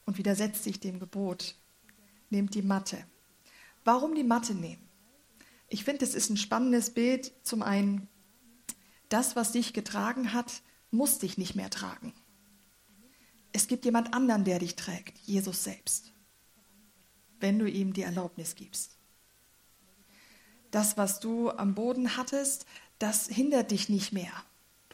Und 0.04 0.18
widersetzt 0.18 0.62
sich 0.62 0.80
dem 0.80 1.00
Gebot, 1.00 1.56
nehmt 2.30 2.54
die 2.54 2.62
Matte. 2.62 3.04
Warum 3.84 4.14
die 4.14 4.24
Matte 4.24 4.54
nehmen? 4.54 4.86
Ich 5.68 5.84
finde, 5.84 6.04
es 6.04 6.14
ist 6.14 6.30
ein 6.30 6.36
spannendes 6.36 6.90
Bild. 6.90 7.32
Zum 7.42 7.62
einen, 7.62 8.08
das, 9.08 9.34
was 9.34 9.52
dich 9.52 9.72
getragen 9.72 10.32
hat, 10.32 10.62
muss 10.90 11.18
dich 11.18 11.38
nicht 11.38 11.56
mehr 11.56 11.70
tragen. 11.70 12.12
Es 13.52 13.68
gibt 13.68 13.84
jemand 13.84 14.14
anderen, 14.14 14.44
der 14.44 14.58
dich 14.58 14.76
trägt, 14.76 15.18
Jesus 15.18 15.64
selbst, 15.64 16.12
wenn 17.40 17.58
du 17.58 17.68
ihm 17.68 17.92
die 17.92 18.02
Erlaubnis 18.02 18.54
gibst. 18.54 18.98
Das, 20.70 20.96
was 20.96 21.20
du 21.20 21.50
am 21.50 21.74
Boden 21.74 22.16
hattest, 22.16 22.66
das 22.98 23.28
hindert 23.28 23.70
dich 23.70 23.88
nicht 23.88 24.12
mehr. 24.12 24.32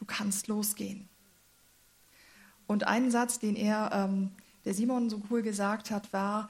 Du 0.03 0.07
kannst 0.07 0.49
losgehen. 0.49 1.07
Und 2.67 2.87
ein 2.87 3.09
Satz, 3.09 3.39
den 3.39 3.55
er, 3.55 3.89
ähm, 3.93 4.31
der 4.65 4.73
Simon 4.73 5.09
so 5.09 5.21
cool 5.29 5.41
gesagt 5.41 5.91
hat, 5.91 6.11
war, 6.11 6.49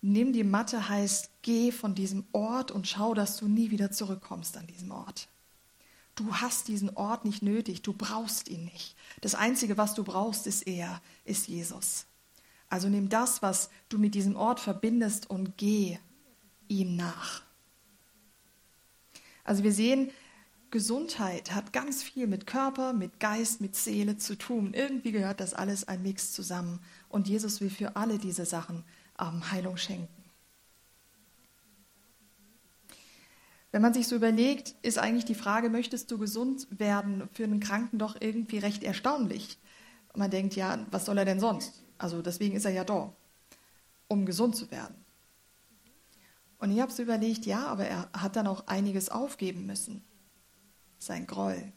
nimm 0.00 0.32
die 0.32 0.42
Matte 0.42 0.88
heißt, 0.88 1.28
geh 1.42 1.70
von 1.70 1.94
diesem 1.94 2.24
Ort 2.32 2.70
und 2.70 2.88
schau, 2.88 3.12
dass 3.12 3.36
du 3.36 3.46
nie 3.46 3.70
wieder 3.70 3.90
zurückkommst 3.90 4.56
an 4.56 4.66
diesen 4.68 4.90
Ort. 4.90 5.28
Du 6.14 6.34
hast 6.36 6.68
diesen 6.68 6.96
Ort 6.96 7.26
nicht 7.26 7.42
nötig, 7.42 7.82
du 7.82 7.92
brauchst 7.92 8.48
ihn 8.48 8.64
nicht. 8.64 8.96
Das 9.20 9.34
Einzige, 9.34 9.76
was 9.76 9.92
du 9.92 10.02
brauchst, 10.02 10.46
ist 10.46 10.62
er, 10.62 11.02
ist 11.26 11.48
Jesus. 11.48 12.06
Also 12.70 12.88
nimm 12.88 13.10
das, 13.10 13.42
was 13.42 13.68
du 13.90 13.98
mit 13.98 14.14
diesem 14.14 14.34
Ort 14.34 14.60
verbindest 14.60 15.28
und 15.28 15.58
geh 15.58 15.98
ihm 16.68 16.96
nach. 16.96 17.42
Also 19.44 19.62
wir 19.62 19.74
sehen, 19.74 20.10
Gesundheit 20.72 21.54
hat 21.54 21.74
ganz 21.74 22.02
viel 22.02 22.26
mit 22.26 22.46
Körper, 22.46 22.94
mit 22.94 23.20
Geist, 23.20 23.60
mit 23.60 23.76
Seele 23.76 24.16
zu 24.16 24.36
tun. 24.36 24.72
Irgendwie 24.72 25.12
gehört 25.12 25.38
das 25.38 25.52
alles 25.52 25.86
ein 25.86 26.02
Mix 26.02 26.32
zusammen. 26.32 26.80
Und 27.10 27.28
Jesus 27.28 27.60
will 27.60 27.68
für 27.68 27.94
alle 27.94 28.16
diese 28.18 28.46
Sachen 28.46 28.82
ähm, 29.20 29.52
Heilung 29.52 29.76
schenken. 29.76 30.08
Wenn 33.70 33.82
man 33.82 33.92
sich 33.92 34.08
so 34.08 34.16
überlegt, 34.16 34.74
ist 34.80 34.98
eigentlich 34.98 35.26
die 35.26 35.34
Frage, 35.34 35.68
möchtest 35.68 36.10
du 36.10 36.16
gesund 36.16 36.66
werden, 36.70 37.28
für 37.34 37.44
einen 37.44 37.60
Kranken 37.60 37.98
doch 37.98 38.16
irgendwie 38.18 38.58
recht 38.58 38.82
erstaunlich. 38.82 39.58
Man 40.14 40.30
denkt, 40.30 40.56
ja, 40.56 40.86
was 40.90 41.04
soll 41.04 41.18
er 41.18 41.26
denn 41.26 41.40
sonst? 41.40 41.82
Also 41.98 42.22
deswegen 42.22 42.56
ist 42.56 42.64
er 42.64 42.72
ja 42.72 42.84
da, 42.84 43.12
um 44.08 44.24
gesund 44.24 44.56
zu 44.56 44.70
werden. 44.70 44.96
Und 46.58 46.70
ich 46.70 46.80
habe 46.80 46.92
so 46.92 47.02
überlegt, 47.02 47.44
ja, 47.44 47.66
aber 47.66 47.84
er 47.84 48.08
hat 48.14 48.36
dann 48.36 48.46
auch 48.46 48.66
einiges 48.68 49.10
aufgeben 49.10 49.66
müssen 49.66 50.02
sein 51.06 51.26
Groll, 51.26 51.72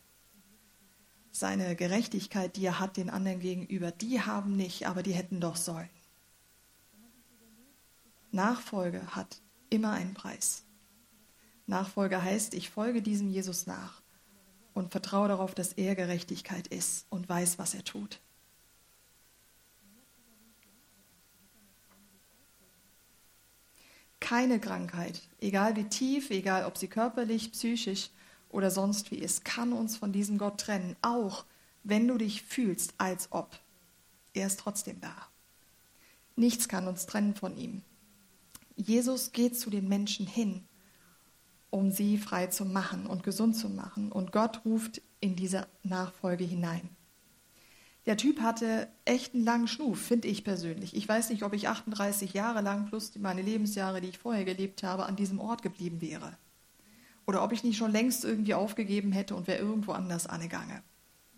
seine 1.31 1.75
Gerechtigkeit, 1.75 2.55
die 2.55 2.65
er 2.65 2.79
hat 2.79 2.97
den 2.97 3.09
anderen 3.09 3.39
gegenüber, 3.39 3.91
die 3.91 4.21
haben 4.21 4.55
nicht, 4.55 4.87
aber 4.87 5.03
die 5.03 5.13
hätten 5.13 5.39
doch 5.39 5.55
sollen. 5.55 5.89
Nachfolge 8.31 9.15
hat 9.15 9.41
immer 9.69 9.91
einen 9.91 10.13
Preis. 10.13 10.63
Nachfolge 11.67 12.21
heißt, 12.21 12.53
ich 12.53 12.69
folge 12.69 13.01
diesem 13.01 13.29
Jesus 13.29 13.65
nach 13.65 14.01
und 14.73 14.91
vertraue 14.91 15.27
darauf, 15.27 15.55
dass 15.55 15.73
er 15.73 15.95
Gerechtigkeit 15.95 16.67
ist 16.67 17.07
und 17.09 17.27
weiß, 17.27 17.57
was 17.57 17.73
er 17.73 17.83
tut. 17.83 18.19
Keine 24.19 24.59
Krankheit, 24.59 25.21
egal 25.39 25.75
wie 25.75 25.85
tief, 25.85 26.29
egal 26.29 26.65
ob 26.65 26.77
sie 26.77 26.87
körperlich, 26.87 27.51
psychisch 27.51 28.09
oder 28.55 28.71
sonst 28.71 29.11
wie 29.11 29.17
ist, 29.17 29.43
kann 29.43 29.73
uns 29.73 29.97
von 29.97 30.13
diesem 30.13 30.37
Gott 30.37 30.61
trennen, 30.61 30.95
auch 31.01 31.45
wenn 31.83 32.07
du 32.07 32.17
dich 32.17 32.41
fühlst, 32.41 32.93
als 32.97 33.31
ob. 33.31 33.59
Er 34.33 34.47
ist 34.47 34.59
trotzdem 34.59 35.01
da. 35.01 35.13
Nichts 36.37 36.67
kann 36.67 36.87
uns 36.87 37.05
trennen 37.05 37.35
von 37.35 37.57
ihm. 37.57 37.83
Jesus 38.77 39.33
geht 39.33 39.59
zu 39.59 39.69
den 39.69 39.87
Menschen 39.87 40.25
hin, 40.25 40.63
um 41.69 41.91
sie 41.91 42.17
frei 42.17 42.47
zu 42.47 42.65
machen 42.65 43.05
und 43.07 43.23
gesund 43.23 43.57
zu 43.57 43.69
machen. 43.69 44.11
Und 44.11 44.31
Gott 44.31 44.63
ruft 44.65 45.01
in 45.19 45.35
diese 45.35 45.67
Nachfolge 45.83 46.45
hinein. 46.45 46.89
Der 48.05 48.17
Typ 48.17 48.39
hatte 48.39 48.87
echt 49.03 49.33
einen 49.33 49.43
langen 49.43 49.67
Schnuf, 49.67 49.99
finde 49.99 50.27
ich 50.27 50.43
persönlich. 50.43 50.95
Ich 50.95 51.09
weiß 51.09 51.29
nicht, 51.29 51.43
ob 51.43 51.53
ich 51.53 51.67
38 51.67 52.33
Jahre 52.33 52.61
lang 52.61 52.87
plus 52.87 53.15
meine 53.17 53.41
Lebensjahre, 53.41 53.99
die 53.99 54.09
ich 54.09 54.17
vorher 54.17 54.45
gelebt 54.45 54.83
habe, 54.83 55.05
an 55.05 55.15
diesem 55.15 55.39
Ort 55.39 55.61
geblieben 55.61 55.99
wäre. 56.01 56.37
Oder 57.25 57.43
ob 57.43 57.51
ich 57.51 57.63
nicht 57.63 57.77
schon 57.77 57.91
längst 57.91 58.23
irgendwie 58.23 58.53
aufgegeben 58.53 59.11
hätte 59.11 59.35
und 59.35 59.47
wäre 59.47 59.59
irgendwo 59.59 59.93
anders 59.93 60.27
angegangen. 60.27 60.81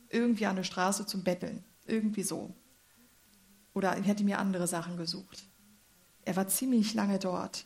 Irgendwie 0.09 0.45
an 0.45 0.55
der 0.55 0.63
Straße 0.63 1.05
zum 1.05 1.23
Betteln. 1.23 1.63
Irgendwie 1.85 2.23
so. 2.23 2.53
Oder 3.73 3.91
hätte 3.91 4.23
mir 4.23 4.39
andere 4.39 4.67
Sachen 4.67 4.97
gesucht. 4.97 5.45
Er 6.25 6.35
war 6.35 6.47
ziemlich 6.47 6.93
lange 6.93 7.19
dort. 7.19 7.65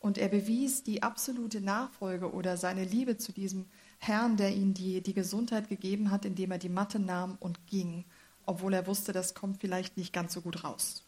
Und 0.00 0.16
er 0.18 0.28
bewies 0.28 0.82
die 0.82 1.02
absolute 1.02 1.60
Nachfolge 1.60 2.32
oder 2.32 2.56
seine 2.56 2.84
Liebe 2.84 3.18
zu 3.18 3.32
diesem 3.32 3.66
Herrn, 3.98 4.38
der 4.38 4.54
ihm 4.54 4.72
die, 4.72 5.02
die 5.02 5.12
Gesundheit 5.12 5.68
gegeben 5.68 6.10
hat, 6.10 6.24
indem 6.24 6.50
er 6.50 6.58
die 6.58 6.70
Matte 6.70 6.98
nahm 6.98 7.36
und 7.38 7.66
ging, 7.66 8.06
obwohl 8.46 8.72
er 8.72 8.86
wusste, 8.86 9.12
das 9.12 9.34
kommt 9.34 9.60
vielleicht 9.60 9.98
nicht 9.98 10.12
ganz 10.12 10.32
so 10.32 10.40
gut 10.40 10.64
raus. 10.64 11.04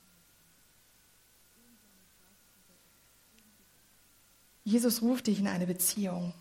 Jesus 4.65 5.03
ruft 5.03 5.27
dich 5.27 5.41
in 5.41 5.49
eine 5.49 5.67
Beziehung. 5.67 6.33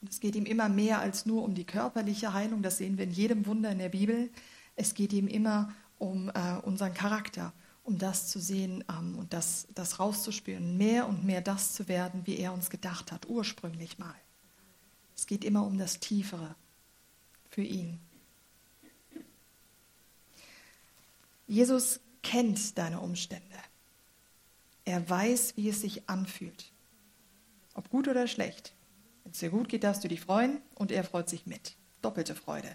Und 0.00 0.10
es 0.10 0.20
geht 0.20 0.36
ihm 0.36 0.46
immer 0.46 0.68
mehr 0.68 1.00
als 1.00 1.26
nur 1.26 1.42
um 1.42 1.54
die 1.54 1.64
körperliche 1.64 2.32
Heilung, 2.32 2.62
das 2.62 2.78
sehen 2.78 2.98
wir 2.98 3.04
in 3.04 3.10
jedem 3.10 3.46
Wunder 3.46 3.70
in 3.70 3.78
der 3.78 3.88
Bibel. 3.88 4.30
Es 4.76 4.94
geht 4.94 5.12
ihm 5.12 5.26
immer 5.26 5.72
um 5.98 6.30
äh, 6.30 6.56
unseren 6.62 6.94
Charakter, 6.94 7.52
um 7.82 7.98
das 7.98 8.28
zu 8.28 8.38
sehen 8.38 8.84
ähm, 8.88 9.18
und 9.18 9.32
das, 9.32 9.66
das 9.74 9.98
rauszuspüren, 9.98 10.76
mehr 10.76 11.08
und 11.08 11.24
mehr 11.24 11.40
das 11.40 11.72
zu 11.72 11.88
werden, 11.88 12.26
wie 12.26 12.36
er 12.36 12.52
uns 12.52 12.70
gedacht 12.70 13.10
hat, 13.10 13.28
ursprünglich 13.28 13.98
mal. 13.98 14.14
Es 15.16 15.26
geht 15.26 15.44
immer 15.44 15.66
um 15.66 15.78
das 15.78 15.98
Tiefere 15.98 16.54
für 17.50 17.62
ihn. 17.62 17.98
Jesus 21.48 21.98
kennt 22.22 22.78
deine 22.78 23.00
Umstände. 23.00 23.44
Er 24.88 25.06
weiß, 25.06 25.58
wie 25.58 25.68
es 25.68 25.82
sich 25.82 26.08
anfühlt. 26.08 26.72
Ob 27.74 27.90
gut 27.90 28.08
oder 28.08 28.26
schlecht. 28.26 28.72
Wenn 29.22 29.32
es 29.32 29.38
dir 29.38 29.50
gut 29.50 29.68
geht, 29.68 29.84
darfst 29.84 30.02
du 30.02 30.08
dich 30.08 30.22
freuen 30.22 30.62
und 30.76 30.90
er 30.90 31.04
freut 31.04 31.28
sich 31.28 31.44
mit. 31.44 31.76
Doppelte 32.00 32.34
Freude. 32.34 32.70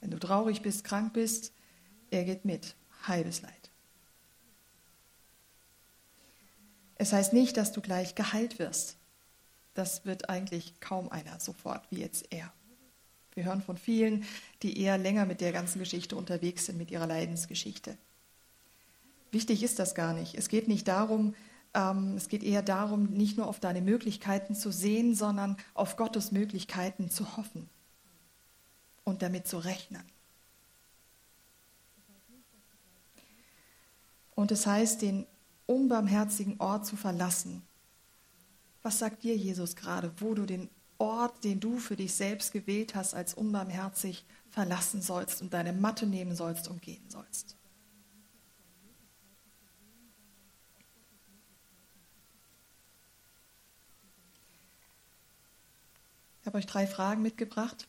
Wenn 0.00 0.12
du 0.12 0.20
traurig 0.20 0.62
bist, 0.62 0.84
krank 0.84 1.12
bist, 1.12 1.52
er 2.12 2.22
geht 2.22 2.44
mit. 2.44 2.76
Halbes 3.02 3.42
Leid. 3.42 3.72
Es 6.94 7.12
heißt 7.12 7.32
nicht, 7.32 7.56
dass 7.56 7.72
du 7.72 7.80
gleich 7.80 8.14
geheilt 8.14 8.60
wirst. 8.60 8.96
Das 9.74 10.06
wird 10.06 10.28
eigentlich 10.30 10.78
kaum 10.78 11.08
einer 11.08 11.40
sofort, 11.40 11.84
wie 11.90 11.98
jetzt 11.98 12.32
er. 12.32 12.52
Wir 13.34 13.46
hören 13.46 13.62
von 13.62 13.76
vielen, 13.76 14.24
die 14.62 14.78
eher 14.78 14.98
länger 14.98 15.26
mit 15.26 15.40
der 15.40 15.50
ganzen 15.50 15.80
Geschichte 15.80 16.14
unterwegs 16.14 16.66
sind, 16.66 16.78
mit 16.78 16.92
ihrer 16.92 17.08
Leidensgeschichte. 17.08 17.98
Wichtig 19.32 19.64
ist 19.64 19.80
das 19.80 19.96
gar 19.96 20.12
nicht. 20.14 20.36
Es 20.36 20.48
geht 20.48 20.68
nicht 20.68 20.86
darum, 20.86 21.34
ähm, 21.74 22.14
es 22.16 22.28
geht 22.28 22.44
eher 22.44 22.62
darum, 22.62 23.06
nicht 23.06 23.36
nur 23.36 23.48
auf 23.48 23.58
deine 23.58 23.80
Möglichkeiten 23.80 24.54
zu 24.54 24.70
sehen, 24.70 25.16
sondern 25.16 25.56
auf 25.74 25.96
Gottes 25.96 26.30
Möglichkeiten 26.30 27.10
zu 27.10 27.36
hoffen 27.36 27.68
und 29.02 29.22
damit 29.22 29.48
zu 29.48 29.58
rechnen. 29.58 30.04
Und 34.36 34.52
es 34.52 34.66
heißt, 34.66 35.02
den 35.02 35.26
unbarmherzigen 35.66 36.60
Ort 36.60 36.86
zu 36.86 36.96
verlassen 36.96 37.62
was 38.82 38.98
sagt 38.98 39.22
dir 39.22 39.36
Jesus 39.36 39.76
gerade, 39.76 40.12
wo 40.18 40.34
du 40.34 40.44
den 40.44 40.68
Ort, 40.98 41.44
den 41.44 41.60
du 41.60 41.78
für 41.78 41.96
dich 41.96 42.14
selbst 42.14 42.52
gewählt 42.52 42.94
hast, 42.94 43.14
als 43.14 43.34
unbarmherzig 43.34 44.24
verlassen 44.50 45.02
sollst 45.02 45.40
und 45.40 45.54
deine 45.54 45.72
Matte 45.72 46.06
nehmen 46.06 46.34
sollst 46.36 46.68
und 46.68 46.82
gehen 46.82 47.08
sollst? 47.08 47.56
Ich 56.42 56.46
habe 56.46 56.58
euch 56.58 56.66
drei 56.66 56.88
Fragen 56.88 57.22
mitgebracht. 57.22 57.86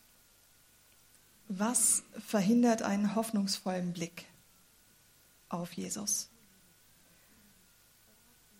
Was 1.47 2.03
verhindert 2.27 2.83
einen 2.83 3.15
hoffnungsvollen 3.15 3.93
Blick 3.93 4.25
auf 5.49 5.73
Jesus? 5.73 6.29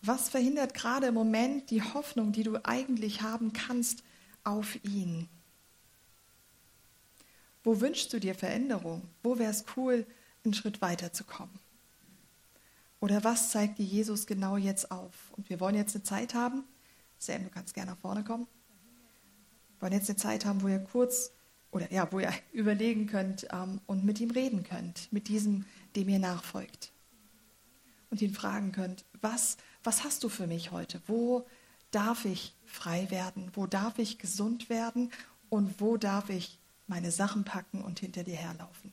Was 0.02 0.30
verhindert 0.30 0.74
gerade 0.74 1.08
im 1.08 1.14
Moment 1.14 1.70
die 1.70 1.84
Hoffnung, 1.84 2.32
die 2.32 2.42
du 2.42 2.58
eigentlich 2.66 3.22
haben 3.22 3.54
kannst 3.54 4.04
auf 4.44 4.84
ihn? 4.84 5.30
Wo 7.64 7.80
wünschst 7.80 8.12
du 8.14 8.20
dir 8.20 8.34
Veränderung? 8.34 9.04
Wo 9.22 9.38
wäre 9.38 9.52
es 9.52 9.64
cool, 9.78 10.08
einen 10.44 10.56
Schritt 10.56 10.82
weiterzukommen? 10.82 11.60
Oder 13.00 13.24
was 13.24 13.52
zeigt 13.52 13.78
dir 13.78 13.86
Jesus 13.86 14.26
genau 14.26 14.58
jetzt 14.58 14.90
auf? 14.90 15.14
Und 15.38 15.52
wir 15.52 15.60
wollen 15.60 15.76
jetzt 15.76 15.96
eine 15.96 16.04
Zeit 16.04 16.34
haben. 16.34 16.64
Sam, 17.20 17.44
du 17.44 17.50
kannst 17.52 17.76
gerne 17.76 17.92
nach 17.92 18.00
vorne 18.00 18.24
kommen. 18.24 18.48
Wollen 19.84 19.94
jetzt 19.94 20.10
eine 20.10 20.18
Zeit 20.18 20.46
haben, 20.46 20.64
wo 20.64 20.68
ihr 20.68 20.80
kurz 20.80 21.32
oder 21.72 21.92
ja, 21.92 22.12
wo 22.12 22.20
ihr 22.20 22.34
überlegen 22.54 23.06
könnt 23.06 23.48
ähm, 23.52 23.82
und 23.86 24.04
mit 24.04 24.20
ihm 24.20 24.32
reden 24.32 24.64
könnt, 24.64 25.12
mit 25.12 25.28
diesem, 25.28 25.66
dem 25.96 26.10
ihr 26.10 26.20
nachfolgt. 26.20 26.92
Und 28.10 28.22
ihn 28.22 28.34
fragen 28.34 28.72
könnt, 28.72 29.06
was 29.22 29.58
was 29.84 30.04
hast 30.04 30.24
du 30.24 30.30
für 30.30 30.48
mich 30.48 30.72
heute? 30.72 31.02
Wo 31.08 31.46
darf 31.92 32.26
ich 32.26 32.56
frei 32.66 33.12
werden? 33.12 33.52
Wo 33.54 33.68
darf 33.68 34.00
ich 34.00 34.18
gesund 34.18 34.70
werden? 34.70 35.12
Und 35.50 35.80
wo 35.80 35.98
darf 35.98 36.30
ich 36.30 36.58
meine 36.88 37.12
Sachen 37.12 37.44
packen 37.44 37.84
und 37.84 38.00
hinter 38.00 38.24
dir 38.24 38.36
herlaufen? 38.36 38.92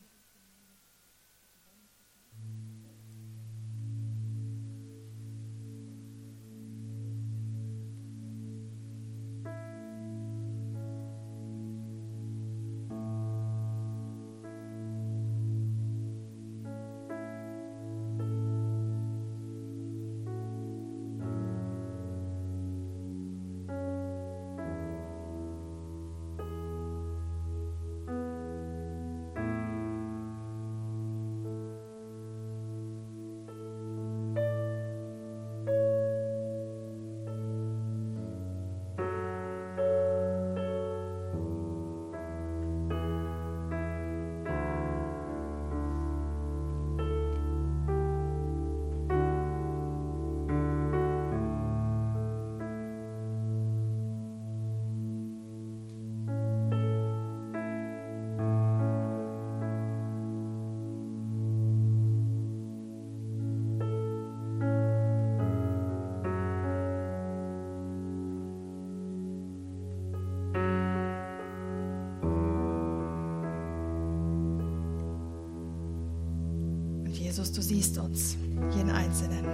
Jesus, 77.40 77.52
du 77.52 77.62
siehst 77.62 77.96
uns, 77.96 78.36
jeden 78.76 78.90
Einzelnen. 78.90 79.46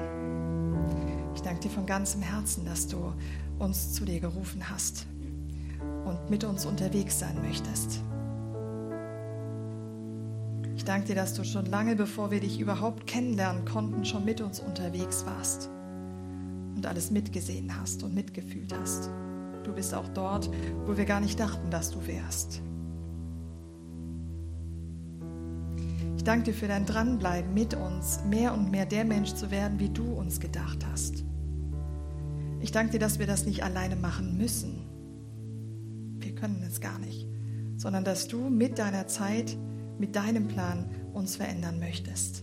Ich 1.36 1.42
danke 1.42 1.60
dir 1.60 1.70
von 1.70 1.86
ganzem 1.86 2.20
Herzen, 2.20 2.64
dass 2.64 2.88
du 2.88 3.12
uns 3.60 3.92
zu 3.92 4.04
dir 4.04 4.18
gerufen 4.18 4.68
hast 4.68 5.06
und 6.04 6.28
mit 6.28 6.42
uns 6.42 6.66
unterwegs 6.66 7.20
sein 7.20 7.40
möchtest. 7.40 8.00
Ich 10.74 10.84
danke 10.84 11.06
dir, 11.06 11.14
dass 11.14 11.34
du 11.34 11.44
schon 11.44 11.66
lange, 11.66 11.94
bevor 11.94 12.32
wir 12.32 12.40
dich 12.40 12.58
überhaupt 12.58 13.06
kennenlernen 13.06 13.64
konnten, 13.64 14.04
schon 14.04 14.24
mit 14.24 14.40
uns 14.40 14.58
unterwegs 14.58 15.24
warst 15.24 15.70
und 16.74 16.86
alles 16.86 17.12
mitgesehen 17.12 17.80
hast 17.80 18.02
und 18.02 18.14
mitgefühlt 18.14 18.74
hast. 18.76 19.10
Du 19.62 19.72
bist 19.72 19.94
auch 19.94 20.08
dort, 20.08 20.50
wo 20.86 20.96
wir 20.96 21.04
gar 21.04 21.20
nicht 21.20 21.38
dachten, 21.38 21.70
dass 21.70 21.92
du 21.92 22.04
wärst. 22.04 22.62
Danke 26.26 26.50
dir 26.50 26.54
für 26.54 26.66
dein 26.66 26.86
Dranbleiben 26.86 27.54
mit 27.54 27.74
uns, 27.74 28.20
mehr 28.28 28.52
und 28.52 28.70
mehr 28.70 28.84
der 28.84 29.04
Mensch 29.04 29.34
zu 29.34 29.50
werden, 29.50 29.78
wie 29.78 29.90
du 29.90 30.12
uns 30.12 30.40
gedacht 30.40 30.84
hast. 30.90 31.24
Ich 32.60 32.72
danke 32.72 32.92
dir, 32.92 32.98
dass 32.98 33.18
wir 33.18 33.26
das 33.26 33.46
nicht 33.46 33.62
alleine 33.62 33.94
machen 33.94 34.36
müssen. 34.36 34.86
Wir 36.18 36.34
können 36.34 36.64
es 36.66 36.80
gar 36.80 36.98
nicht, 36.98 37.28
sondern 37.76 38.02
dass 38.02 38.26
du 38.26 38.48
mit 38.48 38.78
deiner 38.78 39.06
Zeit, 39.06 39.56
mit 39.98 40.16
deinem 40.16 40.48
Plan 40.48 40.90
uns 41.12 41.36
verändern 41.36 41.78
möchtest. 41.78 42.42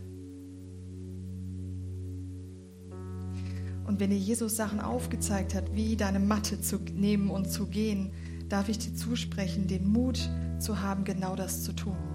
Und 3.86 4.00
wenn 4.00 4.12
dir 4.12 4.18
Jesus 4.18 4.56
Sachen 4.56 4.80
aufgezeigt 4.80 5.54
hat, 5.54 5.76
wie 5.76 5.98
deine 5.98 6.20
Matte 6.20 6.62
zu 6.62 6.78
nehmen 6.78 7.30
und 7.30 7.50
zu 7.50 7.68
gehen, 7.68 8.12
darf 8.48 8.70
ich 8.70 8.78
dir 8.78 8.96
zusprechen, 8.96 9.68
den 9.68 9.92
Mut 9.92 10.30
zu 10.60 10.80
haben, 10.80 11.04
genau 11.04 11.36
das 11.36 11.64
zu 11.64 11.74
tun. 11.74 12.13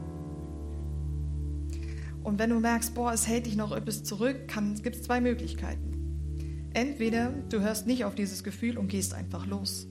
Und 2.28 2.38
wenn 2.38 2.50
du 2.50 2.60
merkst, 2.60 2.94
boah, 2.94 3.10
es 3.14 3.26
hält 3.26 3.46
dich 3.46 3.56
noch 3.56 3.72
etwas 3.72 4.04
zurück, 4.04 4.36
gibt 4.82 4.96
es 4.96 5.02
zwei 5.02 5.18
Möglichkeiten. 5.18 6.68
Entweder 6.74 7.30
du 7.48 7.60
hörst 7.60 7.86
nicht 7.86 8.04
auf 8.04 8.14
dieses 8.14 8.44
Gefühl 8.44 8.76
und 8.76 8.88
gehst 8.88 9.14
einfach 9.14 9.46
los. 9.46 9.88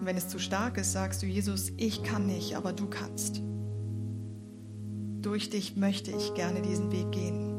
Und 0.00 0.06
wenn 0.06 0.16
es 0.16 0.28
zu 0.28 0.38
stark 0.38 0.78
ist, 0.78 0.92
sagst 0.92 1.22
du, 1.22 1.26
Jesus, 1.26 1.72
ich 1.76 2.02
kann 2.02 2.26
nicht, 2.26 2.56
aber 2.56 2.72
du 2.72 2.86
kannst. 2.86 3.42
Durch 5.20 5.50
dich 5.50 5.76
möchte 5.76 6.10
ich 6.10 6.32
gerne 6.32 6.62
diesen 6.62 6.90
Weg 6.90 7.12
gehen. 7.12 7.52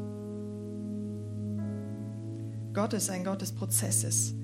Gott 2.74 2.94
ist 2.94 3.10
ein 3.10 3.22
Gott 3.22 3.42
des 3.42 3.52
Prozesses. 3.52 4.34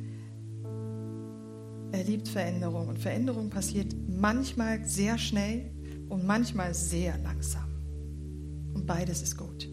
Er 1.91 2.05
liebt 2.05 2.29
Veränderung 2.29 2.87
und 2.87 3.01
Veränderung 3.01 3.51
passiert 3.51 3.97
manchmal 4.07 4.85
sehr 4.85 5.19
schnell 5.19 5.73
und 6.09 6.25
manchmal 6.25 6.73
sehr 6.73 7.19
langsam. 7.19 7.74
Und 8.75 8.87
beides 8.87 9.23
ist 9.23 9.37
gut. 9.37 9.69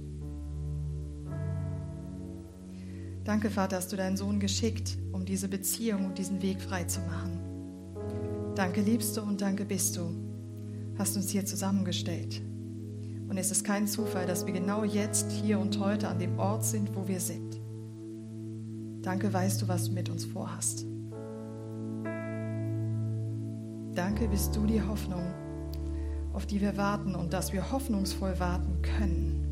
Danke, 3.23 3.49
Vater, 3.49 3.77
hast 3.77 3.91
du 3.91 3.97
deinen 3.97 4.17
Sohn 4.17 4.39
geschickt, 4.39 4.97
um 5.11 5.25
diese 5.25 5.47
Beziehung 5.47 6.05
und 6.05 6.17
diesen 6.17 6.41
Weg 6.41 6.61
frei 6.61 6.85
zu 6.85 7.01
machen. 7.01 7.39
Danke, 8.55 8.81
liebst 8.81 9.15
du 9.15 9.21
und 9.21 9.41
danke 9.41 9.63
bist 9.63 9.95
du. 9.95 10.13
Hast 10.97 11.15
uns 11.15 11.29
hier 11.29 11.45
zusammengestellt. 11.45 12.41
Und 13.29 13.37
es 13.37 13.49
ist 13.49 13.63
kein 13.63 13.87
Zufall, 13.87 14.25
dass 14.25 14.45
wir 14.45 14.53
genau 14.53 14.83
jetzt, 14.83 15.31
hier 15.31 15.59
und 15.59 15.79
heute 15.79 16.09
an 16.09 16.19
dem 16.19 16.37
Ort 16.37 16.65
sind, 16.65 16.95
wo 16.95 17.07
wir 17.07 17.19
sind. 17.19 17.61
Danke, 19.01 19.31
weißt 19.31 19.61
du, 19.61 19.67
was 19.67 19.85
du 19.85 19.93
mit 19.93 20.09
uns 20.09 20.25
vorhast. 20.25 20.85
Danke, 23.95 24.27
bist 24.27 24.55
du 24.55 24.65
die 24.65 24.81
Hoffnung, 24.81 25.23
auf 26.33 26.45
die 26.45 26.61
wir 26.61 26.77
warten 26.77 27.15
und 27.15 27.33
dass 27.33 27.51
wir 27.53 27.71
hoffnungsvoll 27.71 28.39
warten 28.39 28.81
können, 28.81 29.47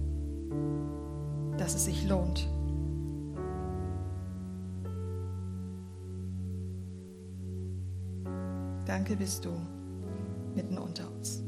dass 1.58 1.76
es 1.76 1.86
sich 1.86 2.08
lohnt. 2.08 2.48
Danke 8.86 9.16
bist 9.16 9.46
du 9.46 9.52
mitten 10.56 10.78
unter 10.78 11.12
uns. 11.12 11.44